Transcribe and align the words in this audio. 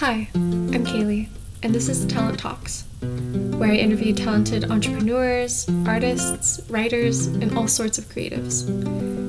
Hi, 0.00 0.28
I'm 0.34 0.84
Kaylee, 0.84 1.28
and 1.62 1.74
this 1.74 1.88
is 1.88 2.04
Talent 2.04 2.38
Talks, 2.38 2.84
where 3.00 3.70
I 3.70 3.76
interview 3.76 4.12
talented 4.12 4.70
entrepreneurs, 4.70 5.66
artists, 5.86 6.60
writers, 6.68 7.28
and 7.28 7.56
all 7.56 7.66
sorts 7.66 7.96
of 7.96 8.04
creatives, 8.04 8.66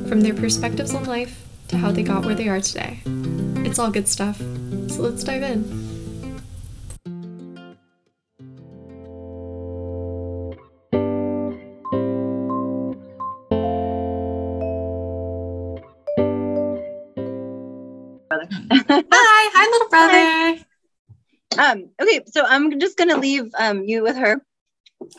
from 0.10 0.20
their 0.20 0.34
perspectives 0.34 0.94
on 0.94 1.06
life 1.06 1.48
to 1.70 1.78
how 1.78 1.94
they 1.94 2.04
got 2.04 2.26
where 2.26 2.36
they 2.36 2.50
are 2.50 2.60
today. 2.60 3.00
It's 3.66 3.80
all 3.80 3.92
good 3.92 4.10
stuff, 4.10 4.40
so 4.40 5.04
let's 5.04 5.24
dive 5.24 5.44
in. 5.44 5.87
Um, 21.72 21.90
okay, 22.02 22.22
so 22.28 22.44
I'm 22.46 22.80
just 22.80 22.98
gonna 22.98 23.18
leave 23.18 23.52
um 23.58 23.84
you 23.84 24.04
with 24.04 24.16
her. 24.18 24.42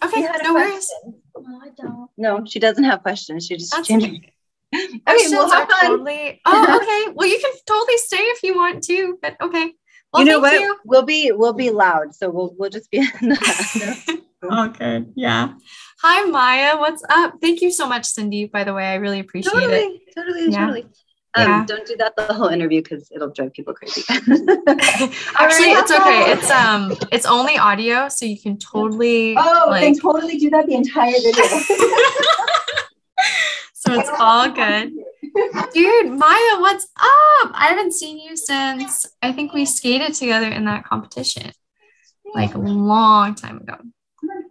Okay, 0.04 0.20
had 0.22 0.42
no 0.42 0.54
worries. 0.54 0.90
No, 1.36 1.60
I 1.62 1.68
don't. 1.76 2.10
No, 2.16 2.44
she 2.46 2.58
doesn't 2.58 2.84
have 2.84 3.02
questions. 3.02 3.46
She 3.46 3.56
just 3.56 3.72
That's 3.72 3.88
changed. 3.88 4.06
okay. 4.06 4.32
Okay, 4.74 4.98
Questions 5.06 5.32
well, 5.32 5.50
have 5.50 5.68
fun. 5.70 5.86
totally. 5.90 6.40
Oh, 6.44 6.76
okay. 6.82 7.12
Well, 7.14 7.26
you 7.26 7.38
can 7.40 7.52
totally 7.66 7.96
stay 7.96 8.18
if 8.18 8.42
you 8.42 8.54
want 8.54 8.82
to, 8.84 9.18
but 9.22 9.34
okay. 9.40 9.72
Well, 10.12 10.22
you 10.22 10.28
know 10.30 10.42
thank 10.42 10.60
what? 10.60 10.60
you. 10.60 10.76
We'll 10.84 11.04
be 11.06 11.32
we'll 11.32 11.54
be 11.54 11.70
loud, 11.70 12.14
so 12.14 12.28
we'll 12.28 12.54
we'll 12.58 12.68
just 12.70 12.90
be. 12.90 12.98
in 13.22 13.28
the- 13.30 14.22
Oh, 14.42 14.68
good. 14.68 15.12
Yeah. 15.16 15.54
Hi, 16.02 16.24
Maya. 16.24 16.76
What's 16.78 17.02
up? 17.08 17.34
Thank 17.40 17.60
you 17.60 17.72
so 17.72 17.88
much, 17.88 18.04
Cindy. 18.06 18.44
By 18.46 18.62
the 18.64 18.72
way, 18.74 18.84
I 18.84 18.94
really 18.96 19.18
appreciate 19.20 19.52
it. 19.54 19.60
totally, 19.60 20.02
totally, 20.14 20.50
Yeah. 20.52 20.60
totally. 20.66 20.86
Um, 21.34 21.46
Yeah. 21.46 21.64
Don't 21.66 21.86
do 21.86 21.96
that 21.96 22.16
the 22.16 22.32
whole 22.32 22.48
interview 22.48 22.82
because 22.82 23.10
it'll 23.14 23.30
drive 23.30 23.52
people 23.52 23.74
crazy. 23.74 24.02
Actually, 24.08 25.72
it's 25.72 25.90
okay. 25.90 26.32
It's 26.32 26.50
um, 26.50 26.96
it's 27.12 27.26
only 27.26 27.58
audio, 27.58 28.08
so 28.08 28.24
you 28.24 28.40
can 28.40 28.56
totally 28.58 29.36
oh, 29.36 29.66
like. 29.68 29.82
then 29.82 29.98
totally 29.98 30.38
do 30.38 30.50
that 30.50 30.66
the 30.66 30.74
entire 30.74 31.12
video. 31.12 31.44
so 33.74 33.92
it's 33.98 34.10
all 34.18 34.50
good. 34.50 34.92
Dude, 35.74 36.10
Maya, 36.12 36.60
what's 36.60 36.84
up? 36.96 37.52
I 37.54 37.66
haven't 37.68 37.92
seen 37.92 38.18
you 38.18 38.36
since 38.36 39.06
I 39.22 39.32
think 39.32 39.52
we 39.52 39.66
skated 39.66 40.14
together 40.14 40.48
in 40.48 40.64
that 40.64 40.84
competition, 40.84 41.52
like 42.34 42.54
a 42.54 42.58
long 42.58 43.34
time 43.34 43.58
ago. 43.58 43.76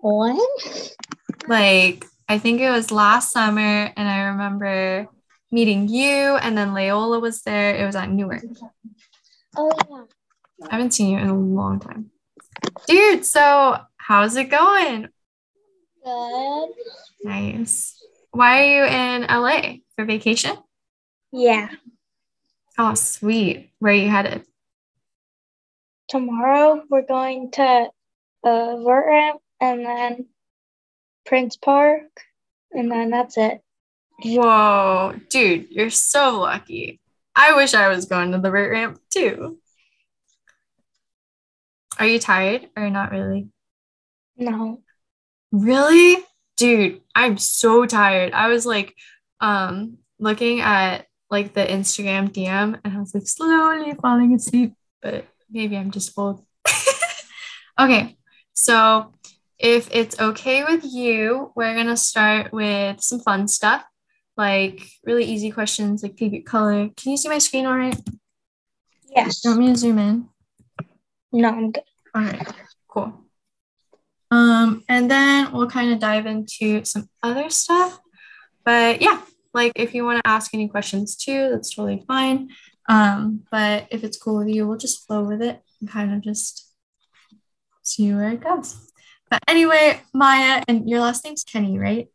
What? 0.01 0.93
like 1.47 2.05
I 2.29 2.37
think 2.37 2.61
it 2.61 2.69
was 2.69 2.91
last 2.91 3.31
summer, 3.31 3.91
and 3.95 4.07
I 4.07 4.25
remember 4.27 5.07
meeting 5.51 5.87
you, 5.87 6.35
and 6.37 6.57
then 6.57 6.73
Leola 6.73 7.19
was 7.19 7.41
there. 7.41 7.75
It 7.75 7.85
was 7.85 7.95
at 7.95 8.09
Newark. 8.09 8.43
Oh 9.55 9.71
yeah. 9.89 10.03
I 10.69 10.75
haven't 10.75 10.91
seen 10.91 11.11
you 11.11 11.17
in 11.19 11.29
a 11.29 11.37
long 11.37 11.79
time, 11.79 12.11
dude. 12.87 13.25
So 13.25 13.77
how's 13.97 14.35
it 14.35 14.49
going? 14.49 15.09
Good. 16.03 16.69
Nice. 17.23 18.01
Why 18.31 18.61
are 18.61 18.75
you 18.75 18.83
in 18.85 19.21
LA 19.23 19.77
for 19.95 20.05
vacation? 20.05 20.57
Yeah. 21.31 21.69
Oh, 22.77 22.93
sweet. 22.93 23.71
Where 23.79 23.91
are 23.91 23.95
you 23.95 24.09
headed? 24.09 24.43
Tomorrow 26.07 26.83
we're 26.89 27.05
going 27.05 27.51
to 27.51 27.89
uh 28.43 28.77
Vert 28.77 29.05
Ramp 29.07 29.41
and 29.59 29.85
then 29.85 30.25
Prince 31.25 31.57
Park 31.57 32.21
and 32.71 32.91
then 32.91 33.09
that's 33.09 33.37
it. 33.37 33.61
Whoa, 34.23 35.15
dude, 35.29 35.67
you're 35.69 35.89
so 35.89 36.39
lucky. 36.39 36.99
I 37.35 37.55
wish 37.55 37.73
I 37.73 37.89
was 37.89 38.05
going 38.05 38.31
to 38.31 38.39
the 38.39 38.49
vert 38.49 38.71
ramp 38.71 38.99
too. 39.11 39.59
Are 41.99 42.07
you 42.07 42.19
tired 42.19 42.67
or 42.75 42.89
not 42.89 43.11
really? 43.11 43.49
No. 44.35 44.81
Really? 45.51 46.23
Dude, 46.57 47.01
I'm 47.13 47.37
so 47.37 47.85
tired. 47.85 48.33
I 48.33 48.47
was 48.47 48.65
like 48.65 48.95
um 49.39 49.97
looking 50.19 50.61
at 50.61 51.05
like 51.29 51.53
the 51.53 51.65
Instagram 51.65 52.29
DM 52.29 52.79
and 52.83 52.93
I 52.93 52.99
was 52.99 53.13
like 53.13 53.27
slowly 53.27 53.93
falling 54.01 54.33
asleep, 54.33 54.73
but 55.01 55.25
maybe 55.49 55.77
I'm 55.77 55.91
just 55.91 56.17
old. 56.17 56.45
okay. 57.79 58.17
So, 58.53 59.13
if 59.59 59.89
it's 59.91 60.19
okay 60.19 60.63
with 60.63 60.83
you, 60.83 61.51
we're 61.55 61.73
going 61.73 61.87
to 61.87 61.97
start 61.97 62.53
with 62.53 63.01
some 63.01 63.19
fun 63.19 63.47
stuff, 63.47 63.83
like 64.37 64.81
really 65.03 65.25
easy 65.25 65.51
questions 65.51 66.03
like 66.03 66.17
favorite 66.17 66.45
color. 66.45 66.89
Can 66.95 67.11
you 67.11 67.17
see 67.17 67.29
my 67.29 67.39
screen 67.39 67.65
all 67.65 67.75
right? 67.75 67.97
Yes. 69.09 69.41
Do 69.41 69.49
you 69.49 69.55
want 69.55 69.67
me 69.67 69.73
to 69.73 69.79
zoom 69.79 69.99
in? 69.99 70.29
No, 71.31 71.49
I'm 71.49 71.71
good. 71.71 71.83
All 72.15 72.21
right, 72.21 72.47
cool. 72.87 73.25
Um, 74.29 74.83
and 74.89 75.09
then 75.09 75.51
we'll 75.53 75.69
kind 75.69 75.91
of 75.91 75.99
dive 75.99 76.25
into 76.25 76.83
some 76.85 77.09
other 77.23 77.49
stuff. 77.49 77.99
But 78.63 79.01
yeah, 79.01 79.21
like 79.53 79.73
if 79.75 79.93
you 79.93 80.03
want 80.03 80.23
to 80.23 80.29
ask 80.29 80.53
any 80.53 80.67
questions 80.67 81.15
too, 81.15 81.49
that's 81.49 81.75
totally 81.75 82.03
fine. 82.07 82.49
Um, 82.89 83.43
but 83.51 83.87
if 83.91 84.03
it's 84.03 84.17
cool 84.17 84.39
with 84.39 84.49
you, 84.49 84.67
we'll 84.67 84.77
just 84.77 85.05
flow 85.05 85.23
with 85.23 85.41
it 85.41 85.61
and 85.79 85.89
kind 85.89 86.13
of 86.13 86.21
just 86.21 86.73
see 87.83 88.13
where 88.13 88.29
it 88.29 88.41
goes. 88.41 88.91
But 89.29 89.41
anyway, 89.47 90.01
Maya, 90.13 90.63
and 90.67 90.89
your 90.89 91.01
last 91.01 91.25
name's 91.25 91.43
Kenny, 91.43 91.77
right? 91.79 92.07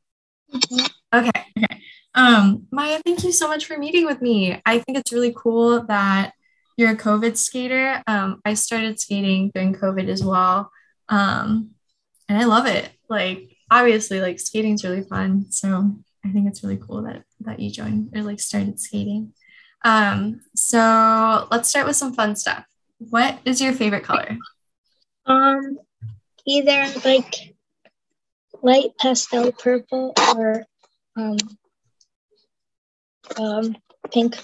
Mhm. 0.53 0.91
Okay, 1.15 1.45
okay. 1.59 1.83
Um, 2.15 2.67
Maya, 2.71 3.01
thank 3.05 3.25
you 3.25 3.33
so 3.33 3.49
much 3.49 3.67
for 3.67 3.79
meeting 3.79 4.05
with 4.05 4.21
me. 4.21 4.61
I 4.67 4.79
think 4.79 4.99
it's 4.99 5.13
really 5.13 5.35
cool 5.37 5.85
that 5.87 6.35
you're 6.77 6.91
a 6.91 6.97
COVID 6.97 7.37
skater. 7.37 8.03
Um, 8.07 8.41
I 8.45 8.55
started 8.55 9.01
skating 9.01 9.51
during 9.55 9.75
COVID 9.75 10.09
as 10.09 10.23
well. 10.23 10.71
Um, 11.09 11.71
and 12.29 12.39
I 12.39 12.45
love 12.45 12.67
it. 12.67 12.91
Like 13.09 13.57
obviously, 13.71 14.21
like 14.21 14.41
skating's 14.41 14.85
really 14.85 15.03
fun. 15.03 15.51
So 15.51 15.95
I 16.25 16.31
think 16.31 16.49
it's 16.49 16.63
really 16.63 16.79
cool 16.79 17.03
that 17.03 17.25
that 17.41 17.61
you 17.61 17.71
joined 17.71 18.11
or 18.15 18.23
like 18.23 18.41
started 18.41 18.81
skating. 18.81 19.33
Um, 19.85 20.41
so 20.55 21.49
let's 21.51 21.69
start 21.69 21.87
with 21.87 21.97
some 21.97 22.15
fun 22.15 22.37
stuff. 22.37 22.65
What 22.99 23.39
is 23.45 23.61
your 23.61 23.73
favorite 23.73 24.05
color? 24.05 24.37
Um 25.27 25.79
either 26.47 26.87
like 27.05 27.55
light 28.63 28.91
pastel 29.01 29.53
purple 29.53 30.15
or 30.37 30.65
um 31.17 31.37
um 33.37 33.77
pink. 34.11 34.37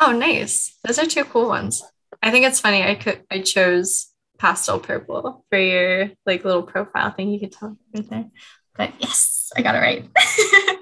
Oh, 0.00 0.12
nice. 0.12 0.76
Those 0.84 0.98
are 0.98 1.06
two 1.06 1.24
cool 1.24 1.48
ones. 1.48 1.82
I 2.22 2.30
think 2.30 2.46
it's 2.46 2.60
funny. 2.60 2.82
I 2.82 2.94
could 2.94 3.22
I 3.30 3.40
chose 3.40 4.08
pastel 4.38 4.80
purple 4.80 5.44
for 5.50 5.58
your 5.58 6.10
like 6.26 6.44
little 6.44 6.62
profile 6.62 7.10
thing. 7.10 7.30
You 7.30 7.40
could 7.40 7.52
tell 7.52 7.76
right 7.94 8.08
there. 8.08 8.30
But 8.76 8.92
yes, 8.98 9.52
I 9.56 9.62
got 9.62 9.74
it 9.74 9.78
right. 9.78 10.78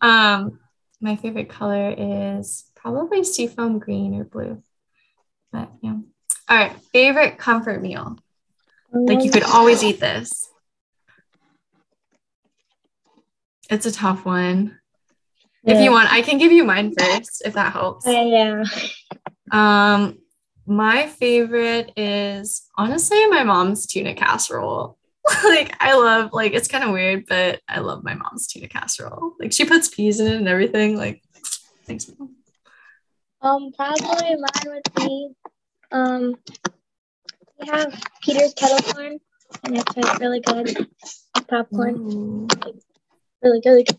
um, 0.00 0.60
my 1.00 1.16
favorite 1.16 1.48
color 1.48 1.94
is 1.96 2.64
probably 2.74 3.24
seafoam 3.24 3.78
green 3.78 4.14
or 4.14 4.24
blue. 4.24 4.62
But 5.52 5.70
yeah. 5.82 5.96
All 6.48 6.56
right. 6.56 6.76
Favorite 6.92 7.38
comfort 7.38 7.82
meal. 7.82 8.18
Like 8.92 9.24
you 9.24 9.30
could 9.30 9.44
always 9.44 9.84
eat 9.84 10.00
this. 10.00 10.48
It's 13.68 13.86
a 13.86 13.92
tough 13.92 14.24
one. 14.24 14.79
If 15.64 15.80
you 15.80 15.90
want, 15.90 16.12
I 16.12 16.22
can 16.22 16.38
give 16.38 16.52
you 16.52 16.64
mine 16.64 16.94
first 16.98 17.42
if 17.44 17.54
that 17.54 17.72
helps. 17.72 18.06
Uh, 18.06 18.10
yeah. 18.10 18.64
Um, 19.52 20.18
my 20.66 21.06
favorite 21.06 21.92
is 21.96 22.62
honestly 22.78 23.26
my 23.28 23.44
mom's 23.44 23.86
tuna 23.86 24.14
casserole. 24.14 24.96
like 25.44 25.76
I 25.80 25.94
love 25.96 26.32
like 26.32 26.54
it's 26.54 26.68
kind 26.68 26.84
of 26.84 26.92
weird, 26.92 27.26
but 27.28 27.60
I 27.68 27.80
love 27.80 28.02
my 28.02 28.14
mom's 28.14 28.46
tuna 28.46 28.68
casserole. 28.68 29.34
Like 29.38 29.52
she 29.52 29.64
puts 29.64 29.88
peas 29.88 30.18
in 30.20 30.28
it 30.28 30.36
and 30.36 30.48
everything. 30.48 30.96
Like 30.96 31.22
thanks, 31.84 32.10
mom. 32.18 32.36
Um, 33.42 33.72
probably 33.72 34.36
mine 34.36 34.66
would 34.66 34.94
be, 34.96 35.30
um, 35.92 36.34
we 37.58 37.68
have 37.68 37.98
Peter's 38.22 38.52
kettle 38.52 38.92
corn, 38.92 39.18
and 39.64 39.78
it's 39.78 39.96
like 39.96 40.18
really 40.18 40.40
good 40.40 40.88
popcorn, 41.48 41.96
Ooh. 41.96 42.48
really 43.42 43.60
really 43.64 43.84
good. 43.84 43.98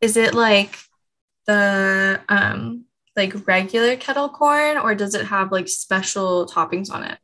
Is 0.00 0.16
it 0.16 0.34
like 0.34 0.76
the 1.46 2.20
um 2.28 2.84
like 3.16 3.46
regular 3.48 3.96
kettle 3.96 4.28
corn 4.28 4.78
or 4.78 4.94
does 4.94 5.14
it 5.14 5.26
have 5.26 5.50
like 5.50 5.68
special 5.68 6.46
toppings 6.46 6.90
on 6.90 7.02
it? 7.04 7.18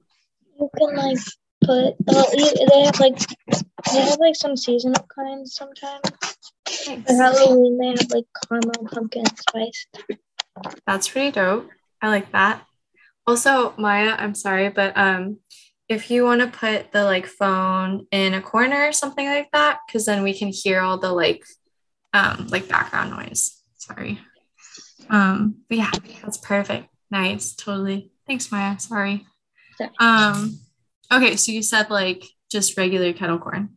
You 0.58 0.68
can 0.76 0.96
like 0.96 1.18
put, 1.64 1.94
well, 2.04 2.26
they 2.34 2.82
have 2.82 2.98
like, 3.00 3.18
they 3.92 4.00
have 4.00 4.18
like 4.18 4.34
some 4.36 4.56
seasonal 4.56 5.06
kinds 5.14 5.54
sometimes. 5.54 6.02
For 7.06 7.14
Halloween, 7.14 7.78
they 7.78 7.88
have 7.88 8.10
like 8.10 8.24
caramel 8.48 8.88
pumpkin 8.92 9.24
spice. 9.36 9.86
That's 10.86 11.08
pretty 11.08 11.30
dope. 11.30 11.70
I 12.02 12.08
like 12.08 12.32
that. 12.32 12.64
Also, 13.26 13.74
Maya, 13.78 14.16
I'm 14.18 14.34
sorry, 14.34 14.68
but 14.68 14.96
um, 14.96 15.38
if 15.88 16.10
you 16.10 16.24
want 16.24 16.40
to 16.40 16.58
put 16.58 16.92
the 16.92 17.04
like 17.04 17.26
phone 17.26 18.06
in 18.10 18.34
a 18.34 18.42
corner 18.42 18.86
or 18.86 18.92
something 18.92 19.26
like 19.26 19.50
that, 19.52 19.78
because 19.86 20.06
then 20.06 20.22
we 20.22 20.36
can 20.36 20.48
hear 20.48 20.80
all 20.80 20.98
the 20.98 21.12
like 21.12 21.44
um 22.14 22.46
like 22.48 22.68
background 22.68 23.10
noise. 23.10 23.60
Sorry. 23.76 24.18
Um, 25.10 25.56
but 25.68 25.78
yeah, 25.78 25.90
that's 26.22 26.38
perfect. 26.38 26.88
Nice, 27.10 27.54
totally. 27.54 28.10
Thanks, 28.26 28.50
Maya. 28.50 28.78
Sorry. 28.78 29.26
Um, 29.98 30.58
okay, 31.12 31.36
so 31.36 31.52
you 31.52 31.62
said 31.62 31.90
like 31.90 32.24
just 32.50 32.78
regular 32.78 33.12
kettle 33.12 33.38
corn. 33.38 33.76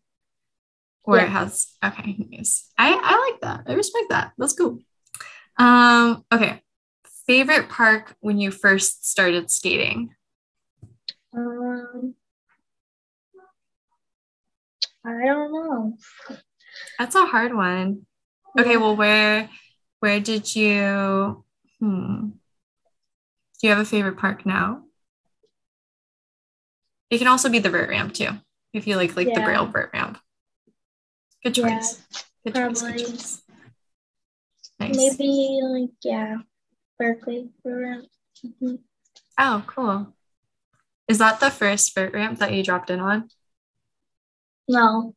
Or 1.04 1.20
it 1.20 1.30
has 1.30 1.68
okay, 1.84 2.18
nice. 2.30 2.70
I, 2.78 2.92
I 2.92 3.32
like 3.32 3.42
that. 3.42 3.72
I 3.72 3.76
respect 3.76 4.10
that. 4.10 4.34
That's 4.38 4.54
cool. 4.54 4.80
Um, 5.58 6.26
okay. 6.32 6.62
Favorite 7.26 7.70
park 7.70 8.16
when 8.20 8.40
you 8.40 8.52
first 8.52 9.10
started 9.10 9.50
skating? 9.50 10.10
Um, 11.36 12.14
I 15.06 15.26
don't 15.26 15.54
know. 15.54 15.98
That's 17.00 17.16
a 17.16 17.26
hard 17.26 17.54
one. 17.54 18.06
Okay, 18.60 18.78
well, 18.78 18.96
where 18.96 19.50
where 20.00 20.20
did 20.20 20.56
you 20.56 21.44
hmm. 21.80 22.30
Do 23.60 23.68
you 23.68 23.70
have 23.70 23.80
a 23.80 23.86
favorite 23.86 24.18
park 24.18 24.46
now? 24.46 24.84
It 27.10 27.18
can 27.20 27.28
also 27.28 27.50
be 27.50 27.60
the 27.60 27.70
vert 27.70 27.90
ramp 27.90 28.14
too, 28.14 28.30
if 28.74 28.86
you 28.88 28.96
like 28.96 29.16
like 29.16 29.34
the 29.34 29.42
braille 29.42 29.66
vert 29.66 29.92
ramp. 29.94 30.20
Good 31.44 31.58
Yeah, 31.58 31.80
choice. 31.80 32.02
Good 32.44 32.56
choice. 32.56 32.82
Good 32.82 32.98
choice. 33.00 33.42
Nice. 34.80 34.96
maybe 34.96 35.60
like 35.64 35.90
yeah, 36.04 36.38
Berkeley. 37.00 37.50
around- 37.66 38.08
Mhm. 38.46 38.80
Oh, 39.40 39.64
cool. 39.66 40.14
Is 41.08 41.18
that 41.18 41.40
the 41.40 41.50
first 41.50 41.96
vert 41.96 42.14
ramp 42.14 42.38
that 42.40 42.54
you 42.54 42.64
dropped 42.64 42.90
in 42.90 43.00
on? 43.00 43.30
No, 44.68 45.16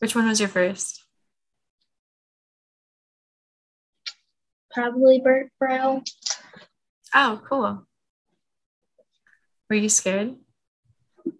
Which 0.00 0.14
one 0.16 0.26
was 0.26 0.40
your 0.40 0.48
first? 0.48 1.03
Probably 4.74 5.20
burnt 5.20 5.50
Brow. 5.58 6.02
Oh, 7.14 7.40
cool. 7.48 7.86
Were 9.70 9.76
you 9.76 9.88
scared? 9.88 10.34
A 11.26 11.30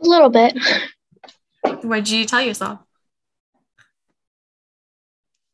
little 0.00 0.30
bit. 0.30 0.58
What 1.82 2.04
did 2.04 2.10
you 2.10 2.24
tell 2.24 2.42
yourself? 2.42 2.80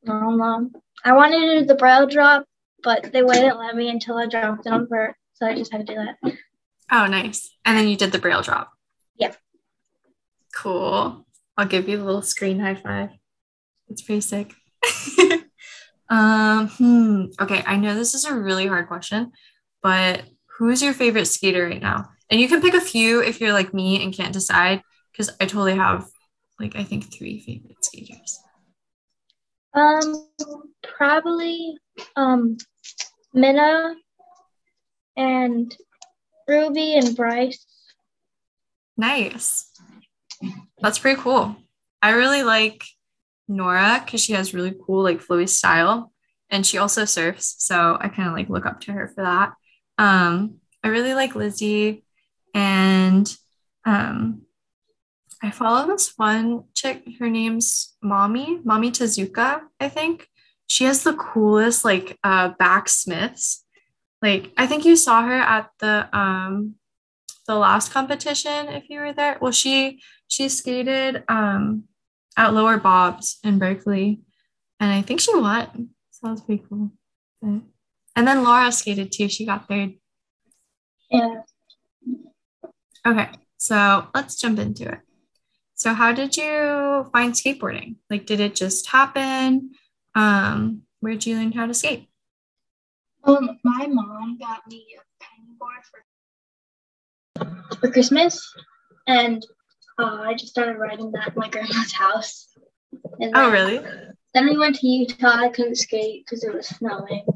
I 0.08 0.10
don't. 0.10 0.72
I 1.04 1.12
wanted 1.12 1.40
to 1.40 1.60
do 1.60 1.66
the 1.66 1.74
Braille 1.74 2.06
drop, 2.06 2.44
but 2.82 3.12
they 3.12 3.22
wouldn't 3.22 3.58
let 3.58 3.76
me 3.76 3.88
until 3.88 4.16
I 4.16 4.26
dropped 4.26 4.66
it 4.66 4.72
on 4.72 4.88
vert, 4.88 5.16
so 5.34 5.46
I 5.46 5.54
just 5.54 5.72
had 5.72 5.86
to 5.86 5.94
do 5.94 6.00
that. 6.00 6.36
Oh, 6.90 7.06
nice. 7.06 7.56
And 7.64 7.76
then 7.76 7.88
you 7.88 7.96
did 7.96 8.12
the 8.12 8.18
braille 8.18 8.42
drop. 8.42 8.70
Yeah. 9.16 9.32
Cool. 10.54 11.26
I'll 11.56 11.66
give 11.66 11.88
you 11.88 11.96
a 11.96 12.04
little 12.04 12.22
screen 12.22 12.60
high 12.60 12.74
five. 12.74 13.10
It's 13.88 14.02
pretty 14.02 14.20
sick. 14.20 14.54
Um, 16.12 16.68
hmm. 16.68 17.24
Okay, 17.40 17.62
I 17.66 17.76
know 17.76 17.94
this 17.94 18.14
is 18.14 18.26
a 18.26 18.34
really 18.34 18.66
hard 18.66 18.86
question, 18.86 19.32
but 19.82 20.22
who's 20.58 20.82
your 20.82 20.92
favorite 20.92 21.24
skater 21.24 21.66
right 21.66 21.80
now? 21.80 22.10
And 22.30 22.38
you 22.38 22.48
can 22.48 22.60
pick 22.60 22.74
a 22.74 22.80
few 22.80 23.22
if 23.22 23.40
you're 23.40 23.54
like 23.54 23.72
me 23.72 24.02
and 24.02 24.12
can't 24.12 24.32
decide, 24.32 24.82
because 25.10 25.30
I 25.40 25.46
totally 25.46 25.74
have 25.74 26.06
like 26.60 26.76
I 26.76 26.84
think 26.84 27.10
three 27.10 27.40
favorite 27.40 27.82
skaters. 27.82 28.38
Um, 29.74 30.28
probably 30.82 31.78
um, 32.14 32.58
Minna 33.32 33.94
and 35.16 35.74
Ruby 36.46 36.94
and 36.94 37.16
Bryce. 37.16 37.64
Nice. 38.98 39.70
That's 40.80 40.98
pretty 40.98 41.22
cool. 41.22 41.56
I 42.02 42.10
really 42.10 42.42
like 42.42 42.84
Nora 43.48 44.02
because 44.04 44.22
she 44.22 44.32
has 44.32 44.54
really 44.54 44.74
cool, 44.86 45.02
like 45.02 45.20
flowy 45.20 45.48
style. 45.48 46.12
And 46.50 46.66
she 46.66 46.78
also 46.78 47.04
surfs. 47.04 47.56
So 47.58 47.96
I 48.00 48.08
kind 48.08 48.28
of 48.28 48.34
like 48.34 48.50
look 48.50 48.66
up 48.66 48.80
to 48.82 48.92
her 48.92 49.08
for 49.08 49.22
that. 49.22 49.54
Um, 49.98 50.56
I 50.84 50.88
really 50.88 51.14
like 51.14 51.34
Lizzie. 51.34 52.04
And 52.54 53.34
um, 53.84 54.42
I 55.42 55.50
follow 55.50 55.86
this 55.86 56.12
one 56.16 56.64
chick. 56.74 57.02
Her 57.18 57.28
name's 57.28 57.96
Mami, 58.04 58.62
Mami 58.62 58.90
Tezuka, 58.90 59.62
I 59.80 59.88
think. 59.88 60.28
She 60.68 60.84
has 60.84 61.02
the 61.02 61.14
coolest 61.14 61.84
like 61.84 62.18
uh 62.22 62.50
backsmiths. 62.58 63.64
Like 64.22 64.52
I 64.56 64.66
think 64.66 64.84
you 64.84 64.96
saw 64.96 65.22
her 65.22 65.36
at 65.36 65.68
the 65.80 66.08
um 66.16 66.76
the 67.46 67.56
last 67.56 67.92
competition 67.92 68.68
if 68.68 68.88
you 68.88 69.00
were 69.00 69.12
there. 69.12 69.38
Well, 69.40 69.52
she 69.52 70.00
she 70.28 70.48
skated 70.48 71.24
um 71.28 71.84
at 72.36 72.54
Lower 72.54 72.78
Bob's 72.78 73.38
in 73.44 73.58
Berkeley, 73.58 74.20
and 74.80 74.90
I 74.92 75.02
think 75.02 75.20
she 75.20 75.34
won. 75.34 75.90
So 76.10 76.26
that 76.26 76.30
was 76.32 76.40
pretty 76.42 76.64
cool. 76.68 76.90
But- 77.40 77.62
And 78.14 78.26
then 78.28 78.44
Laura 78.44 78.70
skated 78.72 79.10
too. 79.12 79.28
She 79.28 79.46
got 79.46 79.68
third. 79.68 79.94
Yeah. 81.10 81.42
Okay, 83.06 83.28
so 83.56 84.06
let's 84.14 84.36
jump 84.36 84.58
into 84.58 84.88
it. 84.88 85.00
So, 85.74 85.92
how 85.94 86.12
did 86.12 86.36
you 86.36 87.08
find 87.12 87.32
skateboarding? 87.32 87.96
Like, 88.08 88.26
did 88.26 88.38
it 88.38 88.54
just 88.54 88.86
happen? 88.88 89.72
Um, 90.14 90.82
where 91.00 91.14
did 91.14 91.26
you 91.26 91.36
learn 91.36 91.52
how 91.52 91.66
to 91.66 91.74
skate? 91.74 92.08
Um, 93.24 93.58
my 93.64 93.86
mom 93.88 94.38
got 94.38 94.66
me 94.68 94.86
a 94.98 95.02
penny 95.24 95.56
board 95.58 95.82
for 95.90 97.76
for 97.80 97.90
Christmas, 97.90 98.46
and 99.08 99.44
uh, 100.02 100.22
I 100.22 100.34
just 100.34 100.52
started 100.52 100.76
riding 100.78 101.12
that 101.12 101.28
at 101.28 101.36
my 101.36 101.48
grandma's 101.48 101.92
house. 101.92 102.48
And 103.20 103.32
Oh, 103.34 103.50
then- 103.50 103.52
really? 103.52 103.86
Then 104.34 104.46
we 104.48 104.56
went 104.58 104.76
to 104.76 104.86
Utah. 104.86 105.36
I 105.36 105.48
couldn't 105.50 105.76
skate 105.76 106.24
because 106.24 106.42
it 106.42 106.54
was 106.54 106.66
snowing, 106.66 107.26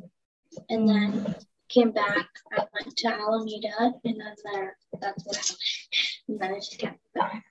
and 0.71 0.89
then 0.89 1.35
came 1.69 1.91
back. 1.93 2.27
I 2.57 2.65
went 2.73 2.97
to 2.97 3.09
Alameda, 3.09 3.93
and 4.03 4.19
then 4.19 4.35
there, 4.53 4.77
that's 5.01 5.23
what. 5.27 5.37
I, 5.37 5.55
and 6.29 6.41
then 6.41 6.53
I 6.53 6.57
just 6.57 6.79
kept 6.79 6.99
going. 7.15 7.43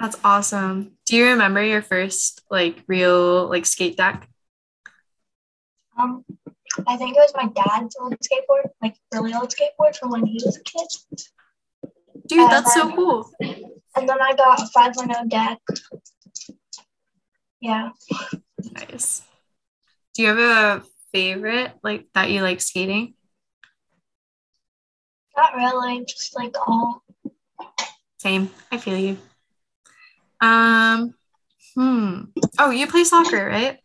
That's 0.00 0.16
awesome. 0.24 0.96
Do 1.06 1.16
you 1.16 1.26
remember 1.26 1.62
your 1.62 1.82
first 1.82 2.42
like 2.50 2.82
real 2.88 3.46
like 3.48 3.64
skate 3.64 3.96
deck? 3.96 4.28
Um, 5.96 6.24
I 6.88 6.96
think 6.96 7.16
it 7.16 7.20
was 7.20 7.32
my 7.36 7.46
dad's 7.54 7.96
old 8.00 8.14
skateboard, 8.18 8.70
like 8.82 8.96
really 9.14 9.34
old 9.34 9.50
skateboard 9.54 9.96
from 9.96 10.10
when 10.10 10.26
he 10.26 10.40
was 10.44 10.56
a 10.56 10.62
kid. 10.64 10.88
Dude, 12.28 12.50
that's 12.50 12.74
so 12.74 12.94
cool. 12.94 13.30
And 13.40 14.08
then 14.08 14.20
I 14.20 14.34
got 14.34 14.60
a 14.60 14.68
5.0 14.76 15.28
deck. 15.28 15.58
Yeah. 17.60 17.90
Nice. 18.72 19.22
Do 20.14 20.22
you 20.22 20.28
have 20.28 20.38
a 20.38 20.82
favorite 21.12 21.72
like 21.82 22.06
that 22.14 22.30
you 22.30 22.42
like 22.42 22.60
skating? 22.60 23.14
Not 25.36 25.54
really, 25.54 26.04
just 26.04 26.36
like 26.36 26.54
all. 26.66 27.02
Same. 28.18 28.50
I 28.70 28.78
feel 28.78 28.96
you. 28.96 29.16
Um, 30.40 31.14
hmm. 31.74 32.22
Oh, 32.58 32.70
you 32.70 32.86
play 32.86 33.04
soccer, 33.04 33.46
right? 33.46 33.78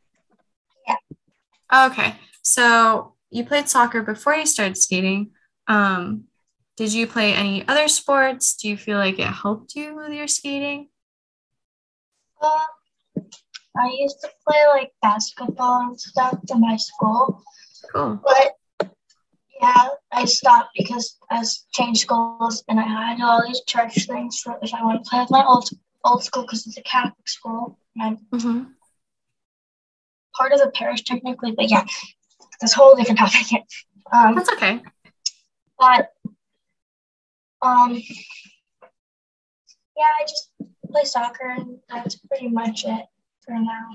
Yeah. 0.88 1.88
Okay. 1.88 2.16
So 2.42 3.16
you 3.30 3.46
played 3.46 3.70
soccer 3.70 4.02
before 4.02 4.36
you 4.36 4.46
started 4.46 4.78
skating. 4.78 5.32
Um, 5.68 6.26
did 6.76 6.94
you 6.94 7.08
play 7.08 7.34
any 7.34 7.68
other 7.68 7.88
sports? 7.88 8.56
Do 8.56 8.70
you 8.70 8.78
feel 8.78 8.98
like 8.98 9.20
it 9.20 9.28
helped 9.28 9.76
you 9.76 9.96
with 9.96 10.12
your 10.12 10.28
skating? 10.28 10.90
Um, 12.42 12.60
I 13.78 13.90
used 13.98 14.20
to 14.22 14.30
play 14.48 14.64
like 14.68 14.92
basketball 15.02 15.82
and 15.82 16.00
stuff 16.00 16.40
in 16.50 16.60
my 16.62 16.76
school, 16.78 17.42
Cool. 17.92 18.22
but 18.24 18.90
yeah, 19.62 19.88
I 20.12 20.26
stopped 20.26 20.70
because 20.78 21.18
I 21.32 21.44
changed 21.72 22.02
schools 22.02 22.64
and 22.68 22.80
I 22.80 22.84
had 22.84 23.22
all 23.22 23.46
these 23.48 23.62
church 23.66 24.06
things 24.06 24.40
for 24.40 24.58
if 24.62 24.74
I 24.74 24.84
want 24.84 25.04
to 25.04 25.10
play 25.10 25.20
with 25.22 25.32
my 25.32 25.44
old 25.46 25.70
old 26.04 26.24
school 26.24 26.44
because 26.44 26.68
it's 26.68 26.78
a 26.78 26.82
Catholic 26.84 27.28
school 27.28 27.80
and 27.96 28.18
I'm 28.34 28.40
hmm 28.40 28.64
part 30.36 30.52
of 30.52 30.60
the 30.60 30.72
parish 30.72 31.04
technically, 31.04 31.52
but 31.52 31.70
yeah, 31.70 31.86
this 32.60 32.74
whole 32.74 32.96
different 32.96 33.20
topic. 33.20 33.64
Um, 34.12 34.36
That's 34.36 34.50
okay. 34.52 34.80
but 35.80 36.10
um, 37.64 37.94
yeah, 39.98 40.10
I 40.20 40.24
just 40.24 40.52
play 40.92 41.04
soccer 41.04 41.50
and 41.50 41.80
that's 41.90 42.16
pretty 42.16 42.50
much 42.50 42.86
it 42.86 43.06
for 43.46 43.54
now. 43.54 43.88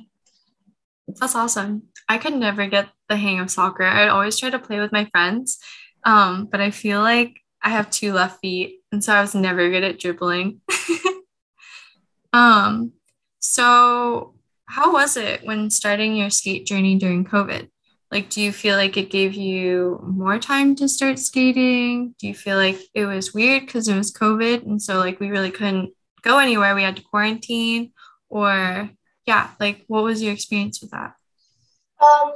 That's 1.09 1.35
awesome. 1.35 1.85
I 2.09 2.19
could 2.19 2.35
never 2.35 2.67
get 2.67 2.89
the 3.09 3.17
hang 3.17 3.41
of 3.41 3.51
soccer. 3.51 3.85
I'd 3.85 4.09
always 4.09 4.39
try 4.39 4.51
to 4.51 4.59
play 4.59 4.81
with 4.81 4.93
my 4.93 5.07
friends, 5.07 5.59
um, 6.05 6.49
but 6.51 6.61
I 6.61 6.71
feel 6.71 7.01
like 7.01 7.41
I 7.63 7.71
have 7.71 7.91
two 7.91 8.13
left 8.13 8.41
feet, 8.41 8.81
and 8.93 9.03
so 9.03 9.15
I 9.15 9.21
was 9.21 9.35
never 9.35 9.69
good 9.69 9.85
at 9.85 9.99
dribbling. 9.99 10.61
um, 12.33 12.93
so 13.41 14.35
how 14.67 14.93
was 14.93 15.17
it 15.17 15.45
when 15.45 15.71
starting 15.71 16.15
your 16.15 16.31
skate 16.31 16.67
journey 16.67 16.97
during 16.97 17.25
COVID? 17.25 17.69
Like, 18.11 18.31
do 18.31 18.41
you 18.41 18.53
feel 18.53 18.77
like 18.77 18.97
it 18.97 19.11
gave 19.11 19.35
you 19.35 20.00
more 20.03 20.38
time 20.38 20.75
to 20.77 20.88
start 20.88 21.19
skating? 21.19 22.15
Do 22.19 22.27
you 22.27 22.35
feel 22.35 22.57
like 22.57 22.79
it 22.95 23.05
was 23.05 23.35
weird 23.35 23.67
because 23.67 23.87
it 23.88 23.97
was 23.97 24.12
COVID, 24.12 24.62
and 24.65 24.81
so 24.81 24.99
like 24.99 25.21
we 25.21 25.29
really 25.29 25.50
couldn't 25.50 25.93
go 26.23 26.38
anywhere? 26.38 26.75
We 26.75 26.83
had 26.83 26.97
to 26.97 27.03
quarantine, 27.03 27.93
or 28.29 28.91
yeah, 29.27 29.50
like 29.61 29.85
what 29.88 30.05
was 30.05 30.23
your 30.23 30.33
experience 30.33 30.81
with 30.81 30.91
that? 30.93 31.15
Um, 32.00 32.33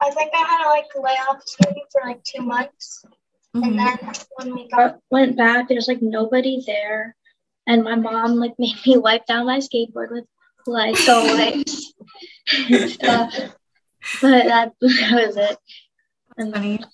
I 0.00 0.10
think 0.10 0.32
I 0.34 0.38
had 0.38 0.64
to 0.64 0.68
like 0.70 0.86
lay 0.96 1.16
off 1.28 1.42
skating 1.46 1.84
for 1.92 2.02
like 2.06 2.22
two 2.24 2.42
months 2.42 3.04
And 3.54 3.64
Mhm. 3.64 3.76
then 3.78 4.14
when 4.36 4.54
we 4.54 4.68
got 4.68 5.00
went 5.10 5.36
back, 5.36 5.68
there's 5.68 5.88
like 5.88 6.02
nobody 6.02 6.62
there, 6.66 7.16
and 7.66 7.84
my 7.84 7.96
mom 7.96 8.36
like 8.36 8.54
made 8.60 8.76
me 8.86 8.98
wipe 8.98 9.26
down 9.26 9.46
my 9.46 9.58
skateboard 9.58 10.10
with 10.12 10.26
like 10.66 10.96
go 11.06 11.24
wipes 11.26 11.94
and 12.70 12.90
stuff. 12.90 13.34
But 14.20 14.44
that, 14.46 14.72
that 14.80 15.26
was 15.26 15.36
it. 15.36 15.58
And 16.36 16.52
funny. 16.52 16.78
Yeah. 16.78 16.86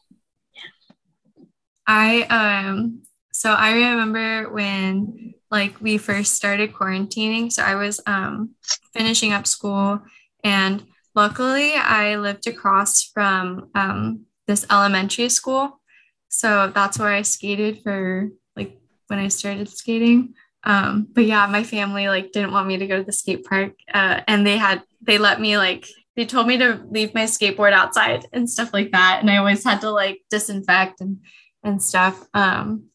I 1.86 2.22
um 2.22 3.02
so 3.32 3.52
I 3.52 3.72
remember 3.72 4.50
when 4.52 5.34
like 5.50 5.80
we 5.80 5.96
first 5.98 6.34
started 6.34 6.72
quarantining. 6.72 7.52
So 7.52 7.62
I 7.62 7.74
was 7.76 8.00
um 8.06 8.50
finishing 8.92 9.32
up 9.32 9.46
school 9.46 10.00
and 10.44 10.84
luckily 11.14 11.72
I 11.74 12.16
lived 12.16 12.46
across 12.46 13.04
from 13.04 13.70
um 13.74 14.26
this 14.46 14.66
elementary 14.70 15.28
school. 15.28 15.80
So 16.28 16.70
that's 16.74 16.98
where 16.98 17.12
I 17.12 17.22
skated 17.22 17.82
for 17.82 18.28
like 18.56 18.78
when 19.06 19.18
I 19.18 19.28
started 19.28 19.68
skating. 19.68 20.34
Um, 20.64 21.06
but 21.12 21.24
yeah, 21.24 21.46
my 21.46 21.62
family 21.62 22.08
like 22.08 22.32
didn't 22.32 22.52
want 22.52 22.66
me 22.66 22.76
to 22.78 22.86
go 22.86 22.98
to 22.98 23.04
the 23.04 23.12
skate 23.12 23.44
park. 23.44 23.72
Uh, 23.92 24.20
and 24.26 24.46
they 24.46 24.56
had 24.56 24.82
they 25.00 25.18
let 25.18 25.40
me 25.40 25.56
like 25.56 25.86
they 26.18 26.26
told 26.26 26.48
me 26.48 26.58
to 26.58 26.84
leave 26.90 27.14
my 27.14 27.22
skateboard 27.22 27.72
outside 27.72 28.26
and 28.32 28.50
stuff 28.50 28.72
like 28.72 28.90
that. 28.90 29.18
And 29.20 29.30
I 29.30 29.36
always 29.36 29.62
had 29.62 29.80
to 29.82 29.90
like 29.92 30.22
disinfect 30.28 31.00
and 31.00 31.20
and 31.62 31.80
stuff. 31.80 32.26
Um, 32.34 32.86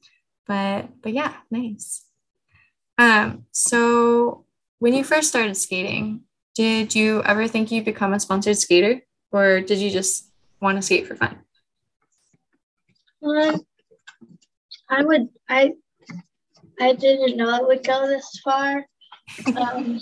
but 0.46 0.90
but 1.02 1.14
yeah, 1.14 1.34
nice. 1.50 2.04
Um, 2.98 3.46
so 3.52 4.44
when 4.80 4.94
you 4.94 5.06
first 5.06 5.30
started 5.30 5.56
skating, 5.56 6.24
did 6.54 6.96
you 6.96 7.24
ever 7.24 7.48
think 7.48 7.72
you'd 7.72 7.86
become 7.86 8.12
a 8.12 8.20
sponsored 8.20 8.58
skater, 8.58 9.02
or 9.32 9.62
did 9.62 9.78
you 9.78 9.90
just 9.90 10.30
want 10.60 10.78
to 10.78 10.82
skate 10.82 11.08
for 11.08 11.16
fun? 11.16 11.40
Um, 13.24 13.66
I 14.90 15.02
would 15.02 15.30
I 15.48 15.72
I 16.78 16.92
didn't 16.92 17.38
know 17.38 17.56
it 17.56 17.68
would 17.68 17.86
go 17.86 18.06
this 18.06 18.42
far. 18.44 18.86
Um, 19.56 20.02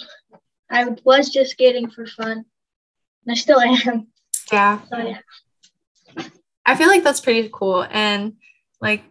I 0.72 0.96
was 1.06 1.30
just 1.30 1.52
skating 1.52 1.88
for 1.88 2.08
fun. 2.08 2.46
And 3.26 3.32
I 3.32 3.36
still 3.36 3.60
am. 3.60 4.08
Yeah. 4.52 4.82
So 4.90 4.98
yeah. 4.98 5.20
I 6.66 6.76
feel 6.76 6.88
like 6.88 7.04
that's 7.04 7.22
pretty 7.22 7.50
cool. 7.52 7.86
And 7.90 8.34
like 8.80 9.04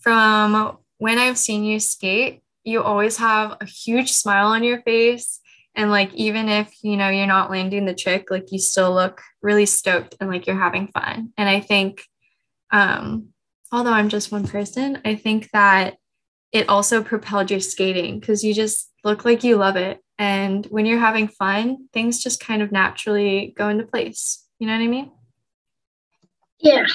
from 0.00 0.78
when 0.98 1.18
I've 1.18 1.38
seen 1.38 1.64
you 1.64 1.80
skate, 1.80 2.42
you 2.64 2.82
always 2.82 3.16
have 3.18 3.56
a 3.60 3.64
huge 3.64 4.12
smile 4.12 4.48
on 4.48 4.64
your 4.64 4.82
face. 4.82 5.40
And 5.74 5.90
like 5.90 6.12
even 6.14 6.48
if 6.48 6.72
you 6.82 6.96
know 6.96 7.10
you're 7.10 7.26
not 7.26 7.50
landing 7.50 7.84
the 7.84 7.94
trick, 7.94 8.30
like 8.30 8.50
you 8.50 8.58
still 8.58 8.92
look 8.92 9.20
really 9.42 9.66
stoked 9.66 10.16
and 10.20 10.30
like 10.30 10.46
you're 10.46 10.58
having 10.58 10.88
fun. 10.88 11.32
And 11.36 11.48
I 11.48 11.60
think 11.60 12.02
um 12.70 13.28
although 13.72 13.92
I'm 13.92 14.08
just 14.08 14.32
one 14.32 14.46
person, 14.46 15.00
I 15.04 15.16
think 15.16 15.50
that 15.52 15.96
it 16.56 16.70
also 16.70 17.02
propelled 17.02 17.50
your 17.50 17.60
skating 17.60 18.18
because 18.18 18.42
you 18.42 18.54
just 18.54 18.90
look 19.04 19.26
like 19.26 19.44
you 19.44 19.56
love 19.56 19.76
it. 19.76 20.00
And 20.18 20.64
when 20.66 20.86
you're 20.86 20.98
having 20.98 21.28
fun, 21.28 21.88
things 21.92 22.22
just 22.22 22.40
kind 22.40 22.62
of 22.62 22.72
naturally 22.72 23.52
go 23.58 23.68
into 23.68 23.84
place. 23.84 24.42
You 24.58 24.66
know 24.66 24.72
what 24.72 24.82
I 24.82 24.86
mean? 24.86 25.12
Yeah. 26.58 26.86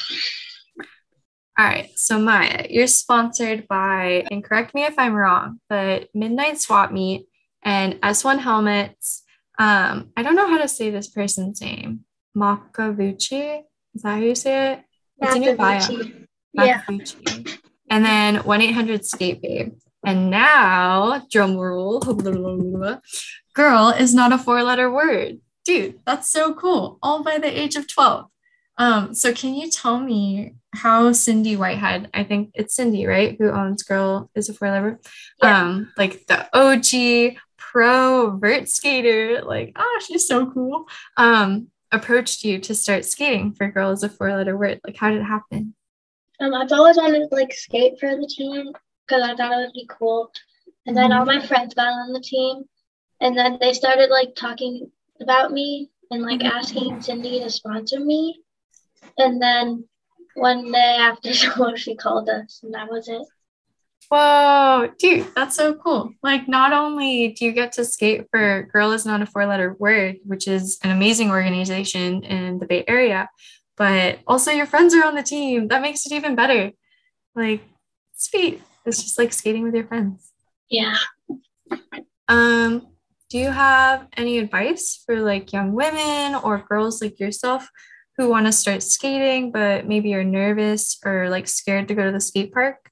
All 1.60 1.65
right. 1.68 1.91
So, 1.96 2.18
Maya, 2.18 2.65
you're 2.72 2.88
sponsored 2.88 3.68
by, 3.68 4.25
and 4.32 4.44
correct 4.44 4.74
me 4.74 4.84
if 4.86 4.98
I'm 4.98 5.13
wrong, 5.13 5.60
but 5.70 6.10
Midnight 6.15 6.60
Swap 6.60 6.91
Meet 6.91 7.27
and 7.62 8.01
S1 8.01 8.39
Helmets. 8.39 9.22
Um, 9.60 10.12
I 10.18 10.24
don't 10.24 10.36
know 10.36 10.48
how 10.48 10.58
to 10.58 10.68
say 10.68 10.89
this 10.89 11.08
person's 11.08 11.62
name. 11.62 12.06
Makavuchi? 12.36 13.62
Is 13.94 14.01
that 14.01 14.10
how 14.10 14.18
you 14.22 14.34
say 14.34 14.72
it? 14.72 14.84
It's 15.20 15.36
in 15.36 15.44
your 15.44 15.56
bio. 15.56 15.80
Makavuchi. 16.58 17.48
Yeah. 17.48 17.58
And 17.92 18.04
then 18.06 18.38
1 18.38 18.62
800 18.62 19.06
Skate 19.06 19.42
Babe. 19.42 19.74
And 20.04 20.32
now, 20.32 21.28
drum 21.30 21.56
roll, 21.58 22.00
girl 23.54 23.90
is 23.90 24.16
not 24.16 24.32
a 24.32 24.38
four 24.38 24.64
letter 24.64 24.90
word. 24.90 25.40
Dude, 25.66 26.00
that's 26.08 26.32
so 26.32 26.56
cool. 26.56 26.98
All 27.04 27.22
by 27.22 27.38
the 27.38 27.48
age 27.62 27.76
of 27.76 27.88
12. 27.88 28.26
Um, 28.78 29.14
so 29.14 29.32
can 29.34 29.54
you 29.54 29.70
tell 29.70 30.00
me 30.00 30.54
how 30.74 31.12
Cindy 31.12 31.56
Whitehead, 31.56 32.10
I 32.14 32.24
think 32.24 32.52
it's 32.56 32.74
Cindy, 32.76 33.06
right? 33.06 33.36
Who 33.38 33.52
owns 33.52 33.84
Girl 33.84 34.32
is 34.34 34.50
a 34.50 34.54
four 34.54 34.72
letter, 34.72 35.00
Yeah. 35.44 35.62
um, 35.62 35.92
like 35.98 36.26
the 36.26 36.48
OG 36.58 37.38
pro 37.58 38.38
vert 38.38 38.70
skater, 38.70 39.42
like, 39.44 39.74
oh, 39.76 40.02
she's 40.08 40.28
so 40.28 40.50
cool. 40.50 40.88
Um, 41.18 41.68
approached 41.92 42.44
you 42.44 42.58
to 42.60 42.74
start 42.74 43.04
skating 43.06 43.54
for 43.54 43.70
Girl 43.70 43.92
is 43.92 44.02
a 44.02 44.10
four 44.10 44.36
letter 44.36 44.58
word. 44.58 44.80
Like, 44.88 44.96
how 44.98 45.10
did 45.12 45.20
it 45.20 45.26
happen? 45.26 45.76
Um, 46.42 46.54
I've 46.56 46.72
always 46.72 46.98
wanted 46.98 47.30
to 47.30 47.36
like 47.36 47.54
skate 47.54 48.00
for 48.00 48.10
the 48.16 48.28
team 48.28 48.72
because 49.08 49.22
I 49.24 49.36
thought 49.36 49.54
it 49.54 49.66
would 49.66 49.74
be 49.74 49.88
cool. 49.88 50.32
And 50.88 50.98
then 50.98 51.12
all 51.12 51.26
my 51.26 51.40
friends 51.46 51.76
got 51.76 51.88
on 51.90 52.12
the 52.14 52.20
team, 52.20 52.64
and 53.22 53.38
then 53.38 53.60
they 53.62 53.74
started 53.74 54.10
like 54.10 54.34
talking 54.36 54.90
about 55.22 55.52
me 55.52 55.90
and 56.10 56.24
like 56.24 56.40
Mhm. 56.40 56.52
asking 56.52 57.02
Cindy 57.02 57.40
to 57.40 57.50
sponsor 57.50 58.00
me. 58.00 58.42
And 59.20 59.40
then 59.42 59.88
one 60.34 60.72
day 60.72 60.98
after 61.00 61.32
school, 61.34 61.76
she 61.76 61.96
called 61.96 62.28
us, 62.30 62.62
and 62.64 62.74
that 62.74 62.90
was 62.90 63.08
it. 63.08 63.22
Whoa, 64.10 64.90
dude, 64.98 65.28
that's 65.36 65.56
so 65.56 65.76
cool. 65.76 66.12
Like, 66.22 66.48
not 66.48 66.74
only 66.74 67.30
do 67.30 67.46
you 67.46 67.54
get 67.54 67.72
to 67.74 67.86
skate 67.86 68.26
for 68.32 68.64
Girl 68.74 68.92
is 68.92 69.06
Not 69.06 69.22
a 69.22 69.26
Four 69.26 69.46
Letter 69.46 69.74
Word, 69.80 70.18
which 70.26 70.48
is 70.48 70.80
an 70.84 70.90
amazing 70.92 71.30
organization 71.30 72.24
in 72.24 72.58
the 72.60 72.66
Bay 72.66 72.84
Area, 72.88 73.30
but 73.78 74.20
also 74.28 74.51
your 74.51 74.66
friends 74.66 74.94
are 74.94 75.06
on 75.06 75.16
the 75.16 75.24
team. 75.24 75.68
That 75.68 75.82
makes 75.82 76.06
it 76.06 76.12
even 76.12 76.36
better. 76.36 76.72
Like, 77.36 77.63
sweet. 78.16 78.62
It's 78.86 79.01
just 79.01 79.18
like 79.18 79.34
skating 79.34 79.63
with 79.63 79.75
your 79.75 79.86
friends. 79.88 80.32
Yeah. 80.70 80.96
Um, 82.28 82.88
do 83.30 83.38
you 83.38 83.51
have 83.51 84.08
any 84.18 84.38
advice 84.40 85.01
for 85.06 85.22
like 85.22 85.54
young 85.54 85.74
women 85.74 86.36
or 86.36 86.66
girls 86.68 87.01
like 87.01 87.20
yourself 87.20 87.70
who 88.18 88.30
want 88.30 88.46
to 88.46 88.51
start 88.51 88.84
skating, 88.84 89.51
but 89.51 89.88
maybe 89.88 90.10
you're 90.10 90.24
nervous 90.24 91.00
or 91.06 91.30
like 91.30 91.48
scared 91.48 91.88
to 91.88 91.96
go 91.96 92.06
to 92.06 92.12
the 92.12 92.20
skate 92.20 92.54
park? 92.54 92.92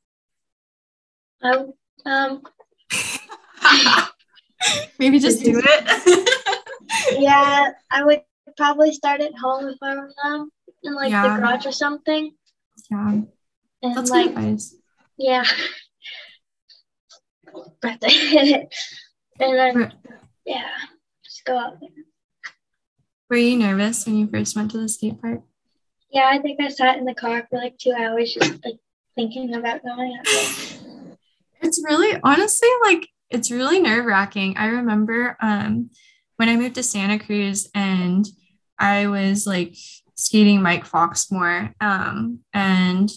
I, 1.41 1.65
um. 2.05 2.41
maybe 4.99 5.19
just 5.19 5.43
do 5.43 5.61
it. 5.63 6.25
Yeah, 7.17 7.71
I 7.91 8.03
would 8.03 8.21
probably 8.57 8.93
start 8.93 9.21
at 9.21 9.35
home 9.37 9.67
if 9.67 9.77
I 9.81 9.95
were 9.95 10.11
them, 10.23 10.49
in 10.83 10.93
like 10.95 11.09
Yeah. 11.11 11.23
the 11.35 11.41
garage 11.41 11.65
or 11.65 11.71
something. 11.71 12.31
yeah, 12.89 13.21
And 13.81 13.95
that's 13.95 14.09
like, 14.09 14.29
good 14.33 14.37
advice. 14.37 14.75
yeah. 15.17 15.43
It. 17.83 18.73
and 19.39 19.57
then, 19.57 19.93
yeah, 20.45 20.67
just 21.25 21.45
go 21.45 21.57
out 21.57 21.79
there. 21.79 21.89
were 23.29 23.37
you 23.37 23.57
nervous 23.57 24.05
when 24.05 24.17
you 24.17 24.27
first 24.27 24.55
went 24.55 24.71
to 24.71 24.77
the 24.79 24.89
skate 24.89 25.19
park? 25.21 25.41
Yeah, 26.11 26.29
I 26.31 26.39
think 26.39 26.59
I 26.61 26.67
sat 26.69 26.97
in 26.97 27.05
the 27.05 27.13
car 27.15 27.47
for 27.49 27.57
like 27.57 27.77
two 27.77 27.91
hours 27.93 28.33
just 28.33 28.63
like 28.65 28.79
thinking 29.15 29.53
about 29.55 29.83
going 29.83 30.17
out 30.19 30.25
there. 30.25 31.17
It's 31.61 31.81
really 31.83 32.19
honestly 32.23 32.69
like 32.83 33.07
it's 33.29 33.51
really 33.51 33.79
nerve 33.79 34.05
wracking. 34.05 34.57
I 34.57 34.67
remember 34.67 35.37
um 35.41 35.89
when 36.37 36.49
I 36.49 36.55
moved 36.55 36.75
to 36.75 36.83
Santa 36.83 37.19
Cruz 37.19 37.69
and 37.75 38.25
I 38.79 39.07
was 39.07 39.45
like 39.45 39.75
skating 40.15 40.61
Mike 40.61 40.85
Foxmore. 40.85 41.73
Um 41.81 42.39
and 42.53 43.09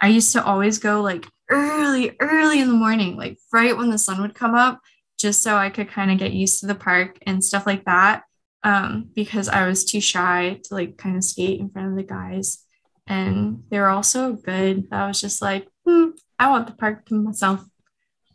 I 0.00 0.08
used 0.08 0.32
to 0.32 0.44
always 0.44 0.78
go 0.78 1.00
like 1.00 1.26
early, 1.50 2.16
early 2.20 2.60
in 2.60 2.68
the 2.68 2.74
morning, 2.74 3.16
like 3.16 3.38
right 3.52 3.76
when 3.76 3.90
the 3.90 3.98
sun 3.98 4.20
would 4.22 4.34
come 4.34 4.54
up, 4.54 4.80
just 5.18 5.42
so 5.42 5.56
I 5.56 5.70
could 5.70 5.88
kind 5.88 6.10
of 6.10 6.18
get 6.18 6.32
used 6.32 6.60
to 6.60 6.66
the 6.66 6.74
park 6.74 7.18
and 7.26 7.42
stuff 7.42 7.66
like 7.66 7.84
that. 7.84 8.22
Um, 8.64 9.10
because 9.14 9.48
I 9.48 9.66
was 9.66 9.84
too 9.84 10.00
shy 10.00 10.60
to 10.64 10.74
like 10.74 10.96
kind 10.96 11.16
of 11.16 11.24
skate 11.24 11.60
in 11.60 11.70
front 11.70 11.90
of 11.90 11.96
the 11.96 12.02
guys. 12.02 12.64
And 13.06 13.62
they 13.70 13.78
were 13.78 13.88
all 13.88 14.02
so 14.02 14.34
good 14.34 14.90
that 14.90 15.00
I 15.00 15.06
was 15.06 15.20
just 15.20 15.40
like, 15.40 15.68
hmm, 15.86 16.10
I 16.38 16.50
want 16.50 16.66
the 16.66 16.74
park 16.74 17.06
to 17.06 17.14
myself. 17.14 17.64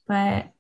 But 0.07 0.51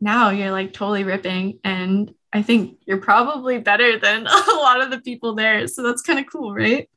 now 0.00 0.30
you're 0.30 0.52
like 0.52 0.72
totally 0.72 1.04
ripping. 1.04 1.58
And 1.64 2.14
I 2.32 2.42
think 2.42 2.78
you're 2.86 2.98
probably 2.98 3.58
better 3.58 3.98
than 3.98 4.26
a 4.26 4.56
lot 4.56 4.80
of 4.80 4.90
the 4.90 5.00
people 5.00 5.34
there. 5.34 5.66
So 5.66 5.82
that's 5.82 6.02
kind 6.02 6.18
of 6.18 6.26
cool, 6.30 6.54
right? 6.54 6.88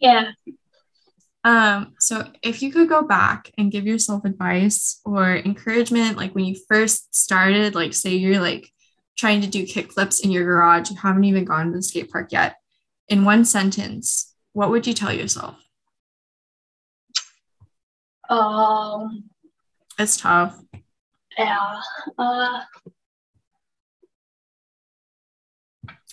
Yeah. 0.00 0.32
Um, 1.42 1.94
so 1.98 2.30
if 2.42 2.62
you 2.62 2.70
could 2.70 2.88
go 2.88 3.02
back 3.02 3.50
and 3.56 3.72
give 3.72 3.86
yourself 3.86 4.24
advice 4.24 5.00
or 5.04 5.36
encouragement, 5.36 6.16
like 6.16 6.34
when 6.34 6.44
you 6.44 6.56
first 6.68 7.14
started, 7.14 7.74
like 7.74 7.94
say 7.94 8.14
you're 8.14 8.40
like 8.40 8.70
trying 9.16 9.40
to 9.40 9.46
do 9.46 9.66
kick 9.66 9.92
flips 9.92 10.20
in 10.20 10.30
your 10.30 10.44
garage, 10.44 10.90
you 10.90 10.96
haven't 10.96 11.24
even 11.24 11.44
gone 11.44 11.66
to 11.66 11.78
the 11.78 11.82
skate 11.82 12.10
park 12.10 12.28
yet. 12.30 12.56
In 13.08 13.24
one 13.24 13.44
sentence, 13.44 14.34
what 14.52 14.70
would 14.70 14.86
you 14.86 14.94
tell 14.94 15.12
yourself? 15.12 15.56
Um. 18.28 19.24
It's 19.98 20.16
tough. 20.16 20.58
Yeah. 21.36 21.80
Uh. 22.18 22.60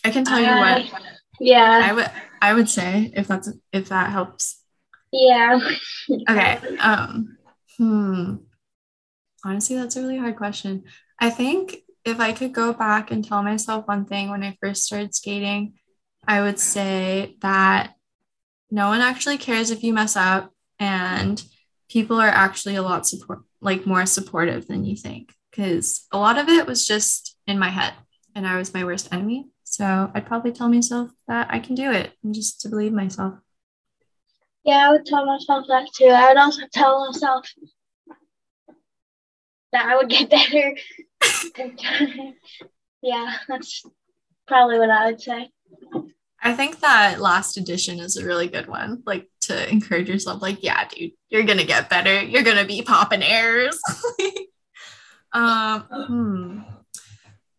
I 0.04 0.12
can 0.12 0.26
tell 0.26 0.40
you 0.40 0.48
what 0.48 0.92
Yeah. 1.40 1.82
I 1.84 1.94
would 1.94 2.12
I 2.42 2.54
would 2.54 2.70
say 2.70 3.12
if 3.16 3.28
that's 3.28 3.50
if 3.72 3.90
that 3.90 4.12
helps. 4.12 4.62
Yeah. 5.12 5.60
Okay. 6.30 6.78
Um, 6.78 7.38
hmm. 7.78 8.36
Honestly, 9.44 9.76
that's 9.76 9.98
a 9.98 10.02
really 10.02 10.18
hard 10.18 10.38
question. 10.38 10.84
I 11.20 11.30
think 11.30 11.78
if 12.06 12.22
I 12.22 12.32
could 12.32 12.54
go 12.54 12.72
back 12.72 13.12
and 13.12 13.24
tell 13.26 13.44
myself 13.44 13.88
one 13.88 14.06
thing 14.06 14.30
when 14.30 14.44
I 14.44 14.58
first 14.62 14.84
started 14.84 15.14
skating, 15.14 15.74
I 16.26 16.42
would 16.42 16.60
say 16.60 17.36
that 17.42 17.94
no 18.72 18.88
one 18.88 19.02
actually 19.02 19.38
cares 19.38 19.70
if 19.70 19.84
you 19.84 19.94
mess 19.94 20.16
up 20.16 20.54
and 20.80 21.44
people 21.90 22.20
are 22.20 22.30
actually 22.30 22.76
a 22.76 22.82
lot 22.82 23.08
support 23.08 23.40
like 23.62 23.86
more 23.86 24.06
supportive 24.06 24.68
than 24.68 24.86
you 24.86 24.96
think 24.96 25.34
because 25.50 26.06
a 26.12 26.18
lot 26.18 26.38
of 26.38 26.48
it 26.48 26.68
was 26.68 26.86
just 26.86 27.36
in 27.48 27.58
my 27.58 27.70
head 27.70 27.94
and 28.36 28.48
I 28.48 28.58
was 28.58 28.74
my 28.74 28.84
worst 28.84 29.10
enemy. 29.12 29.48
So 29.70 30.10
I'd 30.14 30.26
probably 30.26 30.54
tell 30.54 30.70
myself 30.70 31.12
that 31.28 31.48
I 31.52 31.60
can 31.60 31.76
do 31.76 31.92
it 31.92 32.14
and 32.24 32.34
just 32.34 32.62
to 32.62 32.70
believe 32.70 32.94
myself. 32.94 33.36
Yeah, 34.64 34.88
I 34.88 34.92
would 34.92 35.06
tell 35.06 35.26
myself 35.26 35.66
that 35.68 35.90
too. 35.94 36.06
I 36.06 36.30
would 36.30 36.38
also 36.38 36.62
tell 36.72 37.06
myself 37.06 37.46
that 39.74 39.86
I 39.86 39.98
would 39.98 40.10
get 40.10 40.30
better. 40.30 40.76
yeah, 43.04 43.36
that's 43.50 43.84
probably 44.48 44.80
what 44.80 44.90
I 44.90 45.08
would 45.08 45.22
say. 45.22 45.50
I 46.42 46.54
think 46.54 46.80
that 46.80 47.20
last 47.20 47.58
edition 47.58 48.00
is 48.00 48.16
a 48.16 48.26
really 48.26 48.48
good 48.48 48.68
one. 48.68 49.04
Like 49.06 49.30
to 49.42 49.70
encourage 49.70 50.08
yourself, 50.08 50.42
like, 50.42 50.64
yeah, 50.64 50.88
dude, 50.88 51.12
you're 51.30 51.44
gonna 51.44 51.66
get 51.66 51.90
better. 51.90 52.24
You're 52.24 52.44
gonna 52.44 52.66
be 52.66 52.84
popping 52.84 53.22
airs. 53.22 53.78
um, 55.34 55.82
hmm. 55.82 56.60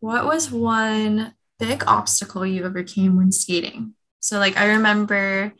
What 0.00 0.24
was 0.24 0.50
one 0.50 1.34
big 1.58 1.84
obstacle 1.86 2.46
you 2.46 2.64
overcame 2.64 3.16
when 3.16 3.32
skating? 3.32 3.94
So, 4.20 4.38
like, 4.38 4.56
I 4.56 4.66
remember, 4.66 5.52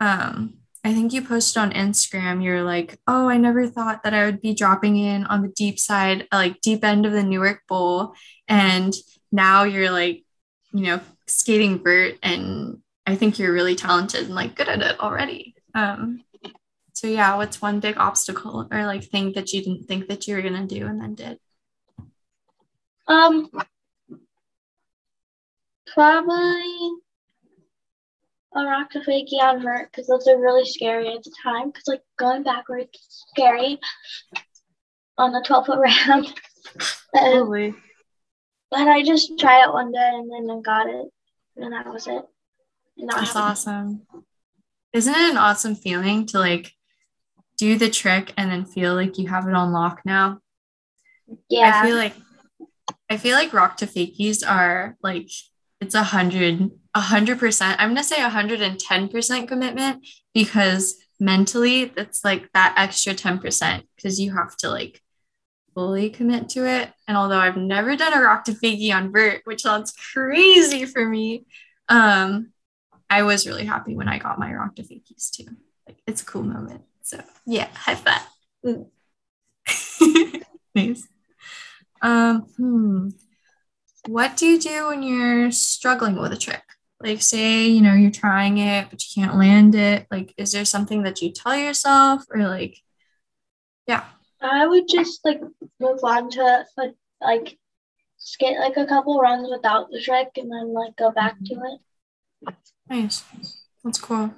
um, 0.00 0.54
I 0.84 0.92
think 0.92 1.12
you 1.12 1.22
posted 1.22 1.62
on 1.62 1.72
Instagram, 1.72 2.42
you're 2.42 2.62
like, 2.62 2.98
oh, 3.06 3.28
I 3.28 3.36
never 3.36 3.68
thought 3.68 4.02
that 4.02 4.14
I 4.14 4.24
would 4.24 4.40
be 4.40 4.54
dropping 4.54 4.96
in 4.96 5.24
on 5.24 5.42
the 5.42 5.48
deep 5.48 5.78
side, 5.78 6.26
like 6.32 6.60
deep 6.60 6.84
end 6.84 7.06
of 7.06 7.12
the 7.12 7.22
Newark 7.22 7.62
Bowl. 7.68 8.14
And 8.48 8.92
now 9.30 9.62
you're 9.62 9.90
like, 9.90 10.24
you 10.72 10.84
know, 10.84 11.00
skating 11.26 11.82
vert 11.82 12.18
and 12.22 12.78
I 13.06 13.16
think 13.16 13.38
you're 13.38 13.52
really 13.52 13.76
talented 13.76 14.26
and 14.26 14.34
like 14.34 14.54
good 14.54 14.68
at 14.68 14.82
it 14.82 15.00
already. 15.00 15.54
Um, 15.74 16.24
so 16.92 17.06
yeah, 17.06 17.36
what's 17.36 17.62
one 17.62 17.80
big 17.80 17.96
obstacle 17.96 18.68
or 18.70 18.86
like 18.86 19.04
thing 19.04 19.32
that 19.32 19.52
you 19.52 19.62
didn't 19.62 19.84
think 19.84 20.08
that 20.08 20.26
you 20.26 20.36
were 20.36 20.42
gonna 20.42 20.66
do 20.66 20.86
and 20.86 21.00
then 21.00 21.14
did? 21.14 21.38
Um, 23.08 23.50
probably 25.94 26.90
a 28.54 28.64
rock 28.64 28.90
to 28.90 29.00
fakie 29.00 29.40
on 29.40 29.62
vert 29.62 29.90
because 29.90 30.06
those 30.06 30.26
are 30.28 30.38
really 30.38 30.64
scary 30.64 31.08
at 31.08 31.22
the 31.22 31.32
time. 31.42 31.68
Because 31.68 31.88
like 31.88 32.02
going 32.18 32.42
backwards 32.42 32.90
is 32.92 33.24
scary 33.30 33.78
on 35.18 35.32
the 35.32 35.42
12 35.46 35.66
foot 35.66 35.78
ramp. 36.08 36.26
Totally. 37.16 37.74
But 38.70 38.88
I 38.88 39.02
just 39.02 39.38
tried 39.38 39.64
it 39.64 39.72
one 39.72 39.92
day 39.92 40.10
and 40.14 40.30
then 40.30 40.56
I 40.56 40.60
got 40.60 40.88
it, 40.88 41.06
and 41.56 41.72
that 41.72 41.92
was 41.92 42.06
it. 42.06 42.22
That's 42.96 43.36
awesome. 43.36 44.06
Isn't 44.92 45.14
it 45.14 45.30
an 45.30 45.36
awesome 45.36 45.74
feeling 45.74 46.26
to 46.26 46.38
like 46.38 46.72
do 47.58 47.76
the 47.76 47.90
trick 47.90 48.32
and 48.36 48.50
then 48.50 48.64
feel 48.64 48.94
like 48.94 49.18
you 49.18 49.28
have 49.28 49.46
it 49.46 49.54
on 49.54 49.72
lock 49.72 50.00
now? 50.04 50.40
Yeah. 51.48 51.80
I 51.82 51.86
feel 51.86 51.96
like 51.96 52.14
I 53.10 53.16
feel 53.16 53.36
like 53.36 53.52
rock 53.52 53.76
to 53.78 53.86
fakies 53.86 54.42
are 54.46 54.96
like 55.02 55.28
it's 55.82 55.94
a 55.94 56.02
hundred, 56.02 56.70
a 56.94 57.00
hundred 57.00 57.38
percent. 57.38 57.80
I'm 57.80 57.90
gonna 57.90 58.04
say 58.04 58.22
a 58.22 58.28
hundred 58.28 58.62
and 58.62 58.78
ten 58.78 59.08
percent 59.08 59.48
commitment 59.48 60.06
because 60.32 60.96
mentally 61.22 61.86
that's 61.86 62.24
like 62.24 62.50
that 62.52 62.74
extra 62.76 63.14
10% 63.14 63.84
because 63.96 64.20
you 64.20 64.34
have 64.34 64.56
to 64.56 64.68
like 64.68 65.00
fully 65.74 66.10
commit 66.10 66.48
to 66.50 66.66
it. 66.66 66.92
And 67.06 67.16
although 67.16 67.38
I've 67.38 67.56
never 67.56 67.96
done 67.96 68.12
a 68.12 68.20
rock 68.20 68.44
to 68.44 68.52
fakie 68.52 68.94
on 68.94 69.12
vert, 69.12 69.42
which 69.44 69.62
sounds 69.62 69.92
crazy 69.92 70.84
for 70.84 71.08
me, 71.08 71.46
um, 71.88 72.52
I 73.08 73.22
was 73.22 73.46
really 73.46 73.64
happy 73.64 73.94
when 73.94 74.08
I 74.08 74.18
got 74.18 74.38
my 74.38 74.52
rock 74.52 74.74
to 74.76 74.82
fakies 74.82 75.30
too. 75.30 75.46
Like 75.86 75.98
it's 76.06 76.22
a 76.22 76.26
cool 76.26 76.42
moment. 76.42 76.82
So 77.02 77.22
yeah, 77.46 77.68
high 77.74 77.94
five. 77.94 78.22
nice. 80.74 81.06
Um, 82.00 82.40
hmm. 82.56 83.08
What 84.06 84.36
do 84.36 84.46
you 84.46 84.58
do 84.58 84.88
when 84.88 85.02
you're 85.02 85.52
struggling 85.52 86.16
with 86.16 86.32
a 86.32 86.36
trick? 86.36 86.62
Like, 87.00 87.22
say, 87.22 87.66
you 87.66 87.80
know, 87.80 87.94
you're 87.94 88.10
trying 88.10 88.58
it, 88.58 88.88
but 88.90 89.02
you 89.02 89.22
can't 89.22 89.36
land 89.36 89.74
it. 89.74 90.06
Like, 90.10 90.34
is 90.36 90.52
there 90.52 90.64
something 90.64 91.02
that 91.02 91.20
you 91.20 91.32
tell 91.32 91.56
yourself, 91.56 92.24
or 92.30 92.42
like, 92.48 92.78
yeah, 93.86 94.04
I 94.42 94.66
would 94.66 94.88
just 94.88 95.24
like 95.24 95.40
move 95.80 96.00
on 96.02 96.30
to 96.30 96.64
like, 96.76 96.94
like 97.20 97.58
skate 98.18 98.58
like 98.58 98.76
a 98.76 98.86
couple 98.86 99.18
runs 99.20 99.48
without 99.50 99.90
the 99.90 100.00
trick 100.00 100.30
and 100.36 100.50
then 100.50 100.72
like 100.72 100.96
go 100.96 101.10
back 101.10 101.36
to 101.44 101.54
it. 101.54 102.54
nice. 102.88 103.24
That's 103.84 103.98
cool. 103.98 104.32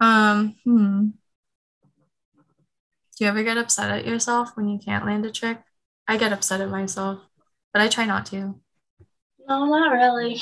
Um, 0.00 0.56
hmm. 0.64 1.06
Do 3.16 3.24
you 3.24 3.28
ever 3.28 3.44
get 3.44 3.56
upset 3.56 3.90
at 3.90 4.06
yourself 4.06 4.56
when 4.56 4.68
you 4.68 4.78
can't 4.78 5.06
land 5.06 5.24
a 5.24 5.30
trick? 5.30 5.60
I 6.06 6.16
get 6.16 6.32
upset 6.32 6.60
at 6.60 6.68
myself, 6.68 7.20
but 7.72 7.80
I 7.80 7.88
try 7.88 8.06
not 8.06 8.26
to. 8.26 8.60
No, 9.48 9.66
not 9.66 9.92
really. 9.92 10.40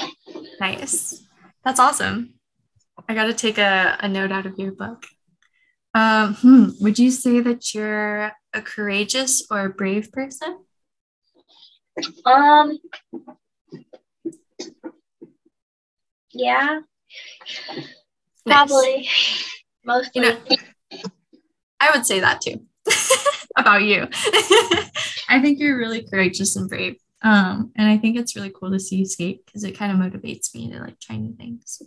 Nice. 0.61 1.25
That's 1.65 1.81
awesome. 1.81 2.35
I 3.09 3.15
got 3.15 3.25
to 3.27 3.35
take 3.35 3.59
a, 3.59 3.97
a 4.01 4.09
note 4.09 4.33
out 4.33 4.47
of 4.47 4.59
your 4.59 4.73
book. 4.73 5.07
Um, 5.95 6.35
hmm, 6.37 6.69
would 6.81 6.99
you 6.99 7.11
say 7.11 7.41
that 7.41 7.75
you're 7.75 8.33
a 8.55 8.63
courageous 8.63 9.45
or 9.51 9.67
a 9.67 9.71
brave 9.71 10.11
person? 10.13 10.65
Um. 12.25 12.79
Yeah, 16.33 16.81
Nice. 18.47 18.69
probably. 18.69 19.09
Mostly. 19.85 20.11
You 20.15 20.23
know, 20.23 20.39
I 21.81 21.91
would 21.95 22.07
say 22.07 22.21
that 22.21 22.41
too 22.41 22.61
about 23.57 23.83
you. 23.83 24.09
I 25.29 25.41
think 25.43 25.59
you're 25.59 25.77
really 25.77 26.07
courageous 26.09 26.57
and 26.57 26.69
brave. 26.69 26.97
Um, 27.23 27.73
and 27.77 27.89
I 27.89 27.99
think 27.99 28.17
it's 28.17 28.35
really 28.35 28.53
cool 28.55 28.71
to 28.73 28.81
see 28.81 28.97
you 28.97 29.05
skate 29.07 29.47
because 29.47 29.65
it 29.65 29.79
kind 29.79 29.93
of 29.93 29.99
motivates 29.99 30.55
me 30.55 30.71
to 30.71 30.81
like 30.81 30.99
try 30.99 31.17
new 31.17 31.35
things. 31.35 31.83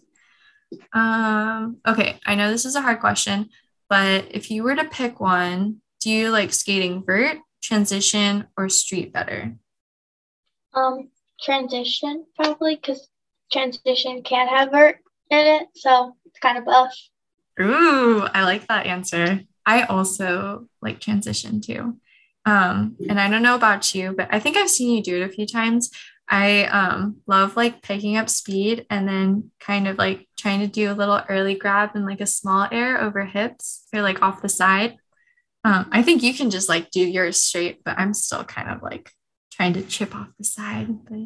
Um, 0.93 1.77
okay, 1.85 2.19
I 2.25 2.35
know 2.35 2.49
this 2.49 2.65
is 2.65 2.75
a 2.75 2.81
hard 2.81 2.99
question, 2.99 3.49
but 3.89 4.25
if 4.31 4.49
you 4.49 4.63
were 4.63 4.75
to 4.75 4.85
pick 4.85 5.19
one, 5.19 5.81
do 6.01 6.09
you 6.09 6.29
like 6.29 6.53
skating 6.53 7.03
vert, 7.05 7.37
transition, 7.61 8.47
or 8.57 8.69
street 8.69 9.11
better? 9.11 9.55
Um, 10.73 11.09
transition 11.41 12.25
probably 12.35 12.75
because 12.75 13.07
transition 13.51 14.23
can't 14.23 14.49
have 14.49 14.71
vert 14.71 14.97
in 15.29 15.45
it, 15.47 15.67
so 15.75 16.15
it's 16.25 16.39
kind 16.39 16.57
of 16.57 16.65
both. 16.65 16.93
Ooh, 17.59 18.21
I 18.21 18.43
like 18.43 18.67
that 18.67 18.85
answer. 18.85 19.41
I 19.65 19.83
also 19.83 20.67
like 20.81 20.99
transition 20.99 21.61
too. 21.61 21.97
Um, 22.45 22.95
and 23.09 23.19
I 23.19 23.29
don't 23.29 23.41
know 23.41 23.55
about 23.55 23.95
you, 23.95 24.13
but 24.15 24.27
I 24.31 24.39
think 24.39 24.55
I've 24.55 24.69
seen 24.69 24.95
you 24.95 25.01
do 25.01 25.21
it 25.21 25.25
a 25.25 25.33
few 25.33 25.47
times. 25.47 25.89
I 26.27 26.65
um, 26.65 27.17
love 27.27 27.55
like 27.55 27.81
picking 27.81 28.17
up 28.17 28.29
speed 28.29 28.85
and 28.89 29.07
then 29.07 29.51
kind 29.59 29.87
of 29.87 29.97
like 29.97 30.27
trying 30.37 30.61
to 30.61 30.67
do 30.67 30.91
a 30.91 30.93
little 30.93 31.21
early 31.29 31.55
grab 31.55 31.91
and 31.93 32.05
like 32.05 32.21
a 32.21 32.25
small 32.25 32.67
air 32.71 33.01
over 33.01 33.25
hips 33.25 33.87
or 33.93 34.01
like 34.01 34.21
off 34.21 34.41
the 34.41 34.49
side. 34.49 34.97
Um, 35.63 35.87
I 35.91 36.03
think 36.03 36.23
you 36.23 36.33
can 36.33 36.49
just 36.49 36.69
like 36.69 36.91
do 36.91 37.01
yours 37.01 37.41
straight, 37.41 37.83
but 37.83 37.97
I'm 37.97 38.13
still 38.13 38.43
kind 38.43 38.69
of 38.69 38.81
like 38.83 39.11
trying 39.51 39.73
to 39.73 39.81
chip 39.81 40.15
off 40.15 40.29
the 40.37 40.43
side, 40.43 41.05
but 41.05 41.19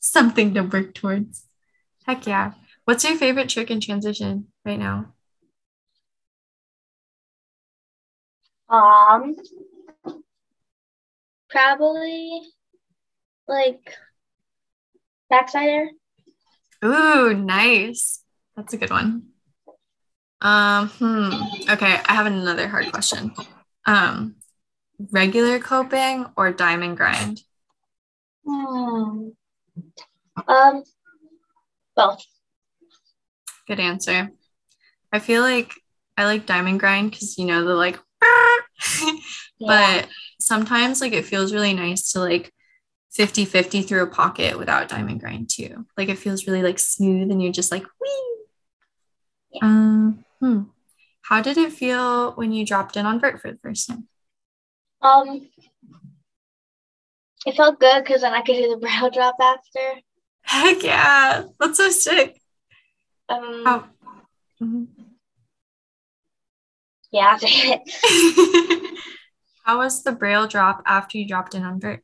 something 0.00 0.54
to 0.54 0.62
work 0.62 0.94
towards. 0.94 1.46
Heck 2.06 2.26
yeah. 2.26 2.52
What's 2.84 3.04
your 3.04 3.16
favorite 3.16 3.48
trick 3.48 3.70
in 3.70 3.80
transition 3.80 4.48
right 4.64 4.78
now? 4.78 5.14
Um, 8.68 9.36
probably 11.54 12.42
like 13.46 13.96
backside 15.30 15.68
air. 15.68 15.90
Ooh, 16.84 17.32
nice. 17.32 18.22
That's 18.56 18.74
a 18.74 18.76
good 18.76 18.90
one. 18.90 19.28
Um, 20.40 20.88
hmm. 20.88 21.32
Okay, 21.70 22.00
I 22.04 22.14
have 22.14 22.26
another 22.26 22.66
hard 22.66 22.90
question. 22.90 23.32
Um, 23.86 24.34
regular 25.12 25.60
coping 25.60 26.26
or 26.36 26.52
diamond 26.52 26.96
grind? 26.96 27.40
Hmm. 28.44 29.28
Um, 30.48 30.82
both. 31.94 32.24
Good 33.68 33.80
answer. 33.80 34.30
I 35.12 35.20
feel 35.20 35.42
like 35.42 35.72
I 36.16 36.24
like 36.24 36.46
diamond 36.46 36.80
grind 36.80 37.12
because 37.12 37.38
you 37.38 37.46
know 37.46 37.64
the 37.64 37.74
like, 37.74 37.98
but 39.60 40.08
sometimes 40.46 41.00
like 41.00 41.12
it 41.12 41.24
feels 41.24 41.52
really 41.52 41.74
nice 41.74 42.12
to 42.12 42.20
like 42.20 42.52
50 43.12 43.44
50 43.44 43.82
through 43.82 44.02
a 44.02 44.08
pocket 44.08 44.58
without 44.58 44.88
diamond 44.88 45.20
grind 45.20 45.48
too. 45.48 45.86
Like 45.96 46.08
it 46.08 46.18
feels 46.18 46.46
really 46.46 46.62
like 46.62 46.78
smooth 46.78 47.30
and 47.30 47.42
you're 47.42 47.52
just 47.52 47.70
like, 47.70 47.84
wee. 48.00 49.60
Um, 49.62 50.24
hmm. 50.40 50.62
how 51.22 51.40
did 51.40 51.56
it 51.56 51.72
feel 51.72 52.32
when 52.32 52.52
you 52.52 52.66
dropped 52.66 52.96
in 52.96 53.06
on 53.06 53.20
vert 53.20 53.40
for 53.40 53.52
the 53.52 53.58
first 53.58 53.86
time? 53.88 54.08
Um, 55.00 55.48
it 57.46 57.54
felt 57.54 57.78
good 57.78 58.02
because 58.02 58.22
then 58.22 58.34
I 58.34 58.42
could 58.42 58.54
do 58.56 58.68
the 58.70 58.76
brow 58.80 59.10
drop 59.10 59.36
after. 59.40 60.00
Heck 60.42 60.82
yeah, 60.82 61.44
that's 61.60 61.76
so 61.78 61.90
sick. 61.90 62.40
Um, 63.28 63.62
How? 63.64 63.84
Mhm. 64.60 64.88
yeah. 67.12 67.38
How 69.64 69.78
was 69.78 70.02
the 70.02 70.12
braille 70.12 70.46
drop 70.46 70.82
after 70.86 71.18
you 71.18 71.26
dropped 71.26 71.54
in 71.54 71.64
under? 71.64 72.02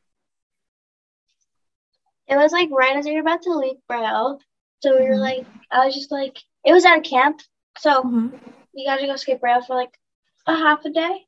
It 2.27 2.35
was 2.35 2.51
like 2.51 2.69
right 2.71 2.95
as 2.95 3.05
we 3.05 3.13
were 3.13 3.19
about 3.21 3.43
to 3.43 3.53
leave 3.53 3.77
braille, 3.87 4.39
so 4.81 4.97
we 4.97 5.05
were 5.05 5.15
Mhm. 5.15 5.19
like, 5.19 5.45
I 5.71 5.85
was 5.85 5.93
just 5.93 6.11
like, 6.11 6.37
it 6.65 6.73
was 6.73 6.85
at 6.85 6.97
a 6.97 7.01
camp, 7.01 7.41
so 7.77 8.03
Mhm. 8.03 8.31
we 8.73 8.85
got 8.85 8.97
to 8.97 9.05
go 9.05 9.15
skate 9.15 9.39
braille 9.41 9.61
for 9.61 9.75
like 9.75 9.99
a 10.47 10.55
half 10.55 10.85
a 10.85 10.89
day. 10.89 11.27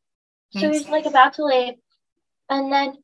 So 0.51 0.69
we 0.69 0.77
was 0.79 0.89
like 0.89 1.05
about 1.05 1.33
to 1.35 1.45
leave, 1.45 1.75
and 2.49 2.71
then 2.71 3.03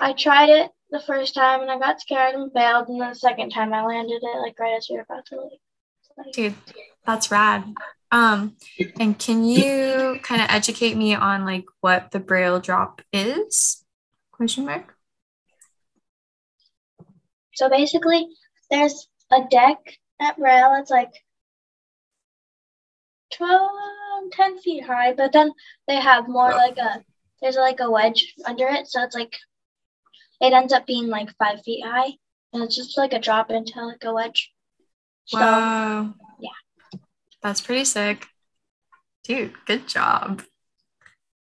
I 0.00 0.12
tried 0.14 0.50
it 0.50 0.72
the 0.90 1.00
first 1.00 1.34
time 1.34 1.60
and 1.62 1.70
I 1.70 1.78
got 1.78 2.00
scared 2.00 2.34
and 2.34 2.52
bailed, 2.52 2.88
and 2.88 3.00
then 3.00 3.10
the 3.10 3.14
second 3.14 3.50
time 3.50 3.72
I 3.74 3.84
landed 3.84 4.22
it 4.22 4.38
like 4.40 4.58
right 4.58 4.76
as 4.76 4.88
we 4.88 4.96
were 4.96 5.02
about 5.02 5.26
to 5.26 5.40
leave. 5.42 5.60
Like, 6.16 6.34
Dude, 6.34 6.54
that's 7.04 7.30
rad. 7.30 7.74
Um, 8.12 8.56
and 8.98 9.18
can 9.18 9.44
you 9.44 10.18
kind 10.22 10.42
of 10.42 10.48
educate 10.50 10.96
me 10.96 11.14
on 11.14 11.44
like 11.44 11.64
what 11.80 12.10
the 12.10 12.20
braille 12.20 12.60
drop 12.60 13.02
is? 13.12 13.84
Question 14.32 14.64
mark. 14.66 14.96
So 17.54 17.68
basically, 17.68 18.26
there's 18.70 19.08
a 19.30 19.44
deck 19.48 19.78
at 20.20 20.36
Braille. 20.36 20.74
It's 20.80 20.90
like 20.90 21.12
12, 23.32 23.70
10 24.32 24.58
feet 24.58 24.84
high, 24.84 25.12
but 25.12 25.32
then 25.32 25.52
they 25.86 25.96
have 25.96 26.28
more 26.28 26.50
Wow. 26.50 26.56
like 26.56 26.78
a 26.78 27.04
there's 27.42 27.56
like 27.56 27.80
a 27.80 27.90
wedge 27.90 28.34
under 28.46 28.66
it, 28.68 28.88
so 28.88 29.02
it's 29.02 29.14
like 29.14 29.36
it 30.40 30.52
ends 30.52 30.72
up 30.72 30.86
being 30.86 31.08
like 31.08 31.30
five 31.38 31.62
feet 31.62 31.84
high, 31.84 32.12
and 32.52 32.62
it's 32.62 32.76
just 32.76 32.98
like 32.98 33.12
a 33.12 33.18
drop 33.18 33.50
into 33.50 33.84
like 33.84 34.04
a 34.04 34.12
wedge. 34.12 34.52
So 35.26 35.38
Wow. 35.38 36.14
yeah. 36.20 36.29
That's 37.42 37.60
pretty 37.60 37.84
sick. 37.84 38.26
Dude, 39.24 39.54
good 39.66 39.86
job. 39.86 40.42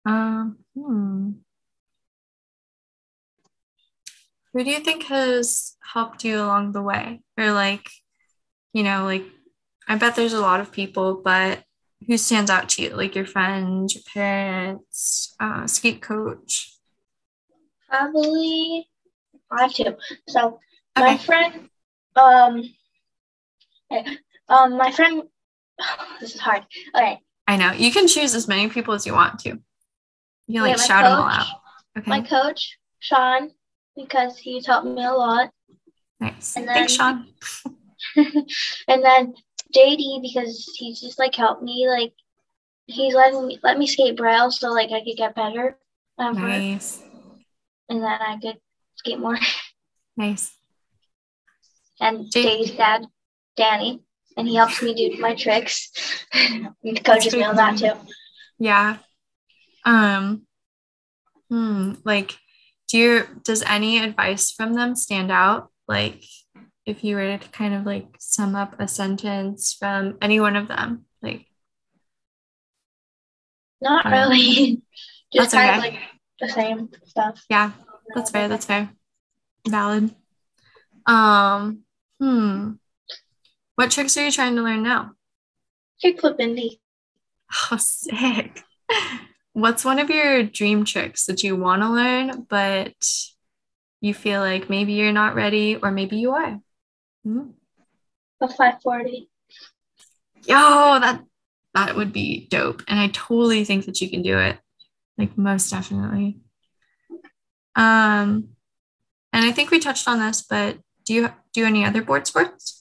Um, 0.05 0.59
hmm. 0.75 1.31
Who 4.53 4.65
do 4.65 4.71
you 4.71 4.81
think 4.81 5.05
has 5.05 5.77
helped 5.93 6.25
you 6.25 6.41
along 6.41 6.73
the 6.73 6.83
way? 6.83 7.21
Or 7.39 7.53
like, 7.53 7.89
you 8.73 8.83
know, 8.83 9.05
like 9.05 9.25
I 9.87 9.97
bet 9.97 10.17
there's 10.17 10.33
a 10.33 10.41
lot 10.41 10.61
of 10.61 10.73
people, 10.73 11.21
but 11.23 11.65
who 12.07 12.17
stands 12.17 12.51
out 12.51 12.69
to 12.71 12.83
you? 12.83 12.91
Like 12.91 13.15
your 13.15 13.27
friends, 13.27 13.95
your 13.95 14.03
parents, 14.13 15.35
uh, 15.39 15.67
skate 15.67 16.01
coach. 16.01 16.77
probably 17.89 18.89
I 19.51 19.63
have 19.63 19.75
two. 19.75 19.97
So 20.29 20.61
my 20.97 21.17
friend, 21.19 21.69
um, 22.17 22.63
um, 24.49 24.77
my 24.77 24.93
friend, 24.93 25.23
this 26.21 26.35
is 26.35 26.41
hard. 26.41 26.65
Okay, 26.95 27.21
I 27.47 27.57
know. 27.57 27.73
You 27.73 27.93
can 27.93 28.07
choose 28.09 28.35
as 28.35 28.49
many 28.49 28.69
people 28.69 28.95
as 28.95 29.07
you 29.07 29.13
want 29.13 29.39
to. 29.41 29.51
You 30.47 30.61
can 30.61 30.63
like 30.63 30.77
Yeah, 30.79 30.83
shout 30.85 31.05
them 31.05 31.13
all 31.13 31.29
out. 31.29 31.47
Okay. 31.99 32.09
my 32.11 32.21
coach 32.21 32.79
Sean, 32.99 33.51
because 33.97 34.37
he's 34.39 34.67
helped 34.67 34.87
me 34.87 35.05
a 35.05 35.13
lot. 35.13 35.51
nice. 36.21 36.57
and 36.57 36.67
Thanks, 36.67 36.97
then- 36.99 37.27
Sean. 38.17 38.17
and 38.89 39.05
then 39.05 39.35
JD 39.77 40.23
because 40.23 40.73
he's 40.77 41.01
just 41.01 41.19
like 41.19 41.35
helped 41.35 41.63
me 41.63 41.87
like 41.89 42.13
he's 42.87 43.15
letting 43.15 43.47
me 43.47 43.59
let 43.63 43.79
me 43.79 43.87
skate 43.87 44.17
braille 44.17 44.51
so 44.51 44.71
like 44.73 44.91
I 44.91 45.01
could 45.05 45.17
get 45.17 45.35
better 45.35 45.77
um, 46.19 46.35
Nice. 46.35 47.03
and 47.89 48.03
then 48.03 48.21
I 48.21 48.39
could 48.41 48.57
skate 48.97 49.19
more 49.21 49.39
Nice. 50.17 50.51
and 52.01 52.31
J- 52.33 52.63
JD's 52.65 52.71
dad 52.73 53.07
Danny 53.57 54.03
and 54.41 54.49
he 54.49 54.57
helps 54.57 54.83
me 54.83 54.95
do 54.95 55.21
my 55.21 55.35
tricks 55.35 55.91
he 56.83 56.95
coaches 57.01 57.35
me 57.35 57.45
on 57.45 57.57
that 57.57 57.77
too 57.79 57.93
Yeah. 58.59 58.99
Um 59.85 60.47
hmm, 61.49 61.95
like 62.05 62.37
do 62.89 62.99
you 62.99 63.27
does 63.45 63.63
any 63.63 63.99
advice 63.99 64.51
from 64.53 64.75
them 64.75 64.95
stand 64.97 65.31
out? 65.31 65.71
Like 65.89 66.23
if 66.87 67.05
you 67.05 67.17
were 67.17 67.39
to 67.39 67.49
kind 67.51 67.75
of 67.75 67.87
like 67.87 68.07
sum 68.19 68.57
up 68.57 68.81
a 68.81 68.89
sentence 68.89 69.75
from 69.79 70.19
any 70.23 70.41
one 70.41 70.57
of 70.57 70.69
them, 70.69 71.07
like 71.23 71.47
not 73.81 74.07
Um, 74.07 74.13
really 74.13 74.83
just 75.33 75.53
that's 75.53 75.55
kind 75.55 75.77
of 75.77 75.93
like 75.93 76.01
the 76.41 76.49
same 76.49 76.89
stuff 77.05 77.45
yeah, 77.49 77.73
that's 78.15 78.31
fair, 78.31 78.49
that's 78.49 78.67
fair. 78.67 78.91
Valid. 79.69 80.15
Um 81.07 81.85
hmm. 82.21 82.73
What 83.81 83.93
tricks 83.93 84.15
are 84.19 84.27
you 84.27 84.31
trying 84.31 84.57
to 84.57 84.63
learn 84.63 84.83
now? 84.83 85.13
kickflip 86.05 86.39
indie 86.39 86.81
Oh, 87.73 87.79
sick. 87.79 88.63
What's 89.55 89.87
one 89.87 89.99
of 89.99 90.11
your 90.11 90.43
dream 90.43 90.85
tricks 90.85 91.25
that 91.25 91.43
you 91.43 91.57
want 91.57 91.81
to 91.81 91.89
learn, 91.89 92.47
but 92.47 92.93
you 94.03 94.13
feel 94.13 94.43
like 94.43 94.69
maybe 94.69 94.93
you're 94.93 95.13
not 95.13 95.35
ready 95.35 95.77
or 95.77 95.91
maybe 95.91 96.17
you 96.17 96.33
are? 96.33 96.61
Hmm? 97.25 97.53
a 98.43 98.49
540 98.49 99.31
Yo, 100.45 100.57
that 101.01 101.25
that 101.73 101.97
would 101.97 102.13
be 102.13 102.49
dope. 102.51 102.83
And 102.87 103.01
I 103.01 103.09
totally 103.09 103.65
think 103.65 103.87
that 103.87 104.03
you 104.03 104.11
can 104.11 104.21
do 104.21 104.39
it. 104.39 104.59
Like 105.17 105.39
most 105.39 105.71
definitely. 105.71 106.39
Um 107.77 108.51
and 109.33 109.47
I 109.47 109.53
think 109.53 109.71
we 109.71 109.79
touched 109.79 110.07
on 110.07 110.19
this, 110.19 110.43
but 110.43 110.77
do 111.07 111.15
you 111.15 111.31
do 111.55 111.65
any 111.65 111.87
other 111.87 112.03
board 112.03 112.27
sports? 112.27 112.80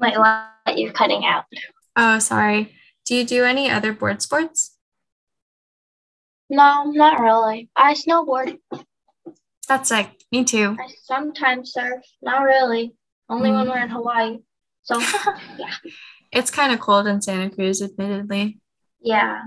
Might 0.00 0.18
what 0.18 0.78
you're 0.78 0.92
cutting 0.92 1.24
out 1.24 1.44
Oh, 1.96 2.18
sorry. 2.18 2.74
Do 3.06 3.14
you 3.14 3.24
do 3.24 3.44
any 3.44 3.68
other 3.70 3.92
board 3.92 4.22
sports? 4.22 4.76
no 6.48 6.84
not 6.84 7.20
really 7.20 7.68
I 7.76 7.94
snowboard 7.94 8.58
That's 9.68 9.90
like 9.90 10.20
me 10.32 10.44
too. 10.44 10.76
I 10.80 10.88
sometimes 11.04 11.72
surf, 11.72 12.02
not 12.22 12.42
really. 12.42 12.94
Only 13.28 13.50
when 13.52 13.66
Mm. 13.66 13.70
we're 13.70 13.82
in 13.82 13.90
Hawaii. 13.90 14.38
So 14.82 14.98
yeah. 15.58 15.74
It's 16.32 16.50
kind 16.50 16.72
of 16.72 16.80
cold 16.80 17.06
in 17.06 17.20
Santa 17.22 17.50
Cruz, 17.54 17.80
admittedly. 17.82 18.58
yeah. 19.00 19.42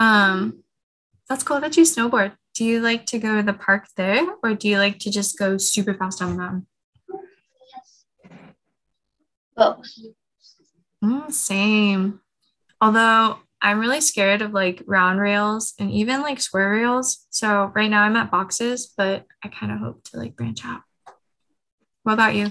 Um, 0.00 0.62
that's 1.28 1.42
cool 1.44 1.60
that 1.60 1.76
you 1.76 1.84
snowboard. 1.84 2.32
Do 2.54 2.64
you 2.64 2.80
like 2.80 3.06
to 3.06 3.18
go 3.18 3.36
to 3.36 3.42
the 3.42 3.52
park 3.52 3.86
there, 3.96 4.26
or 4.42 4.54
do 4.54 4.68
you 4.68 4.78
like 4.78 4.98
to 5.00 5.10
just 5.10 5.38
go 5.38 5.56
super 5.58 5.94
fast 5.94 6.20
on 6.22 6.30
the 6.30 6.36
mountain? 6.36 6.66
Both. 9.62 9.86
Mm, 11.04 11.32
same. 11.32 12.20
Although 12.80 13.38
I'm 13.60 13.78
really 13.78 14.00
scared 14.00 14.42
of 14.42 14.52
like 14.52 14.82
round 14.86 15.20
rails 15.20 15.74
and 15.78 15.90
even 15.90 16.20
like 16.20 16.40
square 16.40 16.70
rails. 16.70 17.26
So 17.30 17.70
right 17.74 17.90
now 17.90 18.02
I'm 18.02 18.16
at 18.16 18.30
boxes, 18.30 18.92
but 18.96 19.24
I 19.42 19.48
kind 19.48 19.70
of 19.72 19.78
hope 19.78 20.04
to 20.08 20.16
like 20.16 20.34
branch 20.34 20.64
out. 20.64 20.80
What 22.02 22.14
about 22.14 22.34
you? 22.34 22.50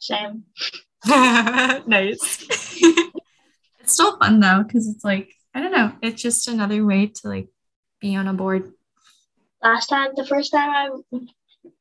Same. 0.00 0.44
nice. 1.06 2.46
it's 3.80 3.92
still 3.92 4.18
fun 4.18 4.40
though, 4.40 4.64
because 4.64 4.88
it's 4.88 5.04
like, 5.04 5.32
I 5.54 5.60
don't 5.60 5.72
know, 5.72 5.92
it's 6.02 6.20
just 6.20 6.48
another 6.48 6.84
way 6.84 7.06
to 7.06 7.28
like 7.28 7.48
be 8.00 8.16
on 8.16 8.26
a 8.26 8.32
board. 8.32 8.72
Last 9.62 9.88
time, 9.88 10.10
the 10.16 10.26
first 10.26 10.52
time 10.52 10.70
I, 10.70 11.18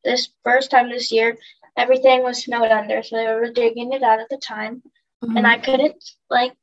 this 0.04 0.30
first 0.44 0.70
time 0.70 0.90
this 0.90 1.12
year, 1.12 1.38
everything 1.80 2.24
was 2.24 2.44
snowed 2.44 2.72
under, 2.72 3.02
so 3.04 3.16
they 3.16 3.26
were 3.34 3.52
digging 3.52 3.94
it 3.94 4.04
out 4.04 4.20
at 4.20 4.30
the 4.30 4.38
time, 4.38 4.82
and 5.22 5.46
I 5.48 5.58
couldn't 5.58 6.04
like 6.30 6.54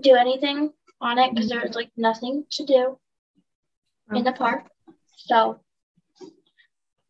do 0.00 0.14
anything 0.14 0.72
on 1.00 1.18
it 1.18 1.34
because 1.34 1.48
there 1.50 1.60
was 1.60 1.74
like 1.74 1.90
nothing 1.96 2.44
to 2.52 2.64
do 2.64 2.98
in 4.14 4.24
the 4.24 4.32
park. 4.32 4.64
So 5.16 5.60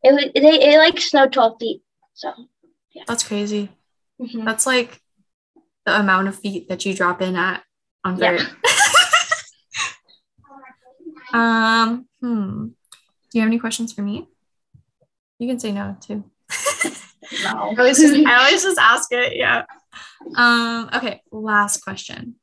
it 0.02 0.12
was 0.14 0.24
they 0.34 0.74
it 0.74 0.78
like 0.78 1.00
snowed 1.00 1.32
twelve 1.32 1.56
feet. 1.60 1.82
So 2.14 2.32
yeah, 2.94 3.04
That's 3.06 3.24
crazy. 3.24 3.70
mhm. 4.20 4.44
That's 4.44 4.66
like 4.66 5.00
the 5.86 5.98
amount 5.98 6.28
of 6.28 6.38
feet 6.38 6.68
that 6.68 6.84
you 6.86 6.94
drop 6.94 7.20
in 7.22 7.36
at 7.36 7.62
on 8.04 8.18
Yeah. 8.18 8.36
vert. 8.36 8.48
um, 11.34 12.06
hmm. 12.20 12.66
Do 12.68 13.38
you 13.38 13.40
have 13.40 13.48
any 13.48 13.58
questions 13.58 13.92
for 13.92 14.02
me? 14.02 14.28
You 15.38 15.48
can 15.48 15.58
say 15.58 15.72
no 15.72 15.96
too. 16.00 16.24
No. 17.42 17.50
I 17.50 17.74
always 17.78 17.98
just, 17.98 18.26
I 18.26 18.38
always 18.38 18.62
just 18.62 18.78
ask 18.78 19.12
it. 19.12 19.36
Yeah. 19.36 19.64
Um, 20.36 20.90
okay, 20.94 21.22
last 21.30 21.82
question. 21.82 22.36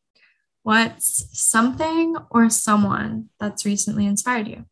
What's 0.63 1.25
something 1.39 2.15
or 2.29 2.49
someone 2.49 3.29
that's 3.39 3.65
recently 3.65 4.05
inspired 4.05 4.47
you? 4.47 4.65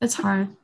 It's 0.00 0.14
hard. 0.14 0.56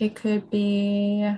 it 0.00 0.14
could 0.14 0.50
be, 0.50 1.30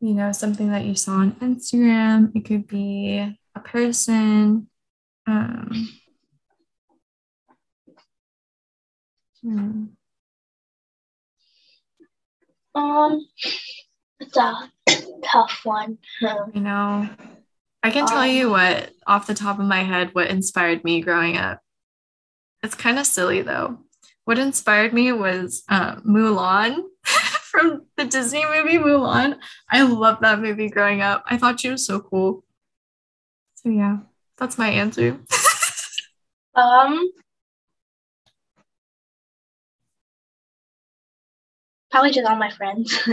you 0.00 0.14
know, 0.14 0.32
something 0.32 0.70
that 0.70 0.84
you 0.84 0.94
saw 0.94 1.12
on 1.12 1.32
Instagram. 1.36 2.30
It 2.36 2.44
could 2.44 2.68
be 2.68 3.36
a 3.54 3.60
person. 3.60 4.68
Um, 5.26 5.88
hmm. 9.42 9.84
Um, 12.74 13.26
it's 14.20 14.36
a 14.36 14.70
tough 15.24 15.60
one. 15.64 15.98
I 16.22 16.58
know. 16.58 17.08
I 17.82 17.90
can 17.90 18.06
tell 18.06 18.26
you 18.26 18.46
um, 18.46 18.52
what, 18.52 18.90
off 19.06 19.26
the 19.26 19.34
top 19.34 19.58
of 19.58 19.66
my 19.66 19.82
head, 19.82 20.10
what 20.12 20.28
inspired 20.28 20.84
me 20.84 21.00
growing 21.00 21.36
up. 21.36 21.60
It's 22.62 22.74
kind 22.74 22.98
of 22.98 23.06
silly 23.06 23.42
though. 23.42 23.78
What 24.24 24.38
inspired 24.38 24.92
me 24.92 25.10
was 25.12 25.64
uh, 25.68 25.96
Mulan 25.96 26.82
from 27.04 27.86
the 27.96 28.04
Disney 28.04 28.44
movie 28.44 28.78
Mulan. 28.78 29.38
I 29.68 29.82
love 29.82 30.18
that 30.20 30.40
movie 30.40 30.68
growing 30.68 31.02
up. 31.02 31.24
I 31.26 31.36
thought 31.36 31.60
she 31.60 31.70
was 31.70 31.84
so 31.84 31.98
cool. 32.00 32.44
So 33.56 33.70
yeah, 33.70 33.98
that's 34.42 34.58
my 34.58 34.70
answer. 34.70 35.16
um, 36.56 37.12
probably 41.92 42.10
just 42.10 42.28
all 42.28 42.34
my 42.34 42.50
friends. 42.50 43.08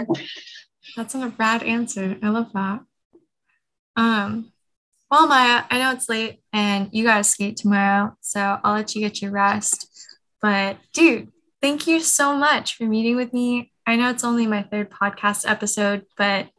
that's 0.96 1.14
a 1.14 1.32
rad 1.38 1.62
answer. 1.62 2.18
I 2.24 2.30
love 2.30 2.52
that. 2.54 2.80
Um, 3.96 4.52
well, 5.12 5.28
Maya, 5.28 5.66
I 5.70 5.78
know 5.78 5.92
it's 5.92 6.10
late 6.10 6.40
and 6.52 6.90
you 6.92 7.04
gotta 7.04 7.24
skate 7.24 7.58
tomorrow, 7.58 8.18
so 8.22 8.58
I'll 8.64 8.74
let 8.74 8.96
you 8.96 9.02
get 9.02 9.22
your 9.22 9.30
rest. 9.30 9.88
But 10.42 10.78
dude, 10.94 11.32
thank 11.62 11.86
you 11.86 12.00
so 12.00 12.36
much 12.36 12.76
for 12.76 12.86
meeting 12.86 13.16
with 13.16 13.34
me. 13.34 13.72
I 13.86 13.98
know 13.98 14.10
it's 14.10 14.24
only 14.24 14.48
my 14.48 14.64
third 14.64 14.90
podcast 14.90 15.48
episode, 15.48 16.08
but 16.18 16.50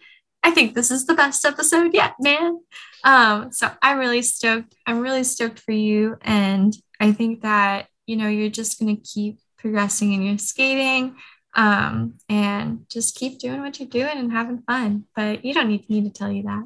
I 0.43 0.51
think 0.51 0.75
this 0.75 0.91
is 0.91 1.07
the 1.07 1.15
best 1.15 1.45
episode 1.45 1.93
yet, 1.95 2.15
man. 2.19 2.61
Um, 3.05 3.53
so 3.53 3.71
I'm 3.83 3.99
really 3.99 4.23
stoked. 4.23 4.75
I'm 4.87 5.01
really 5.01 5.25
stoked 5.25 5.61
for 5.61 5.73
you. 5.73 6.17
And 6.23 6.75
I 6.99 7.13
think 7.13 7.43
that, 7.43 7.89
you 8.07 8.17
know, 8.17 8.29
you're 8.29 8.51
just 8.51 8.79
gonna 8.79 8.97
keep 8.97 9.39
progressing 9.59 10.13
in 10.13 10.23
your 10.23 10.39
skating 10.39 11.17
um, 11.55 12.15
and 12.29 12.87
just 12.89 13.17
keep 13.17 13.39
doing 13.39 13.61
what 13.61 13.79
you're 13.79 13.89
doing 13.89 14.17
and 14.17 14.33
having 14.33 14.63
fun. 14.67 15.05
But 15.15 15.45
you 15.45 15.55
don't 15.55 15.69
need 15.69 15.89
me 15.91 16.03
to 16.03 16.11
tell 16.11 16.33
you 16.33 16.45
that. 16.45 16.65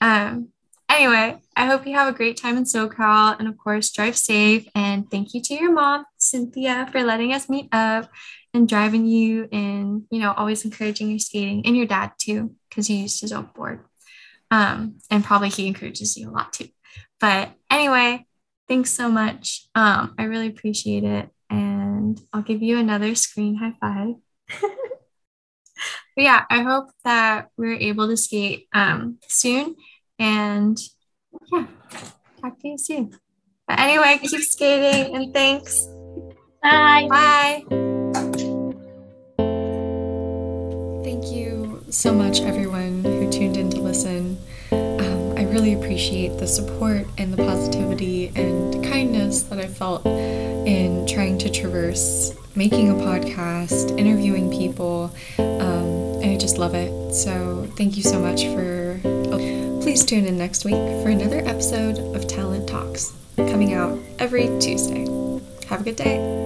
Um, 0.00 0.48
anyway, 0.88 1.40
I 1.56 1.66
hope 1.66 1.86
you 1.86 1.94
have 1.94 2.08
a 2.08 2.16
great 2.16 2.36
time 2.36 2.56
in 2.56 2.64
SoCal 2.64 3.38
and, 3.38 3.48
of 3.48 3.56
course, 3.58 3.90
drive 3.90 4.16
safe. 4.16 4.66
And 4.74 5.10
thank 5.10 5.34
you 5.34 5.40
to 5.42 5.54
your 5.54 5.72
mom, 5.72 6.04
Cynthia, 6.18 6.88
for 6.92 7.02
letting 7.02 7.32
us 7.32 7.48
meet 7.48 7.68
up 7.72 8.10
and 8.54 8.68
driving 8.68 9.06
you 9.06 9.48
and, 9.52 10.04
you 10.10 10.20
know, 10.20 10.32
always 10.32 10.64
encouraging 10.64 11.10
your 11.10 11.18
skating 11.18 11.66
and 11.66 11.76
your 11.76 11.86
dad 11.86 12.12
too, 12.18 12.54
because 12.68 12.86
he 12.86 13.02
used 13.02 13.20
his 13.20 13.32
own 13.32 13.50
board. 13.54 13.80
Um, 14.50 14.98
and 15.10 15.24
probably 15.24 15.48
he 15.48 15.66
encourages 15.66 16.16
you 16.16 16.30
a 16.30 16.32
lot 16.32 16.52
too. 16.52 16.68
But 17.20 17.50
anyway, 17.70 18.26
thanks 18.68 18.90
so 18.90 19.10
much. 19.10 19.66
Um, 19.74 20.14
I 20.18 20.24
really 20.24 20.48
appreciate 20.48 21.04
it. 21.04 21.30
And 21.50 22.20
I'll 22.32 22.42
give 22.42 22.62
you 22.62 22.78
another 22.78 23.14
screen 23.14 23.56
high 23.56 23.74
five. 23.80 24.14
yeah, 26.16 26.44
I 26.50 26.62
hope 26.62 26.90
that 27.04 27.48
we're 27.56 27.74
able 27.74 28.08
to 28.08 28.16
skate 28.16 28.68
um, 28.72 29.18
soon 29.28 29.76
and 30.18 30.78
yeah, 31.52 31.66
talk 32.40 32.58
to 32.60 32.68
you 32.68 32.78
soon. 32.78 33.12
But 33.68 33.80
anyway, 33.80 34.18
keep 34.22 34.42
skating 34.42 35.16
and 35.16 35.34
thanks. 35.34 35.86
Bye. 36.62 37.06
Bye. 37.10 37.64
Thank 41.02 41.32
you 41.32 41.84
so 41.90 42.12
much, 42.12 42.40
everyone 42.40 43.04
who 43.04 43.30
tuned 43.30 43.56
in 43.56 43.70
to 43.70 43.80
listen. 43.80 44.38
Um, 44.72 45.34
I 45.36 45.44
really 45.44 45.74
appreciate 45.74 46.38
the 46.38 46.46
support 46.46 47.06
and 47.18 47.32
the 47.32 47.36
positivity 47.36 48.32
and 48.34 48.84
kindness 48.84 49.42
that 49.44 49.58
I 49.58 49.66
felt 49.66 50.06
in 50.06 51.06
trying 51.06 51.38
to 51.38 51.50
traverse 51.50 52.32
making 52.54 52.90
a 52.90 52.94
podcast, 52.94 53.98
interviewing 53.98 54.50
people, 54.50 55.12
um, 55.38 56.22
and 56.22 56.24
I 56.24 56.36
just 56.36 56.58
love 56.58 56.74
it. 56.74 57.14
So, 57.14 57.68
thank 57.76 57.96
you 57.96 58.02
so 58.02 58.18
much 58.18 58.44
for. 58.46 59.15
Please 59.86 60.04
tune 60.04 60.24
in 60.24 60.36
next 60.36 60.64
week 60.64 60.74
for 60.74 61.10
another 61.10 61.38
episode 61.46 62.00
of 62.16 62.26
Talent 62.26 62.68
Talks, 62.68 63.12
coming 63.36 63.72
out 63.72 63.96
every 64.18 64.46
Tuesday. 64.58 65.06
Have 65.68 65.82
a 65.82 65.84
good 65.84 65.94
day. 65.94 66.45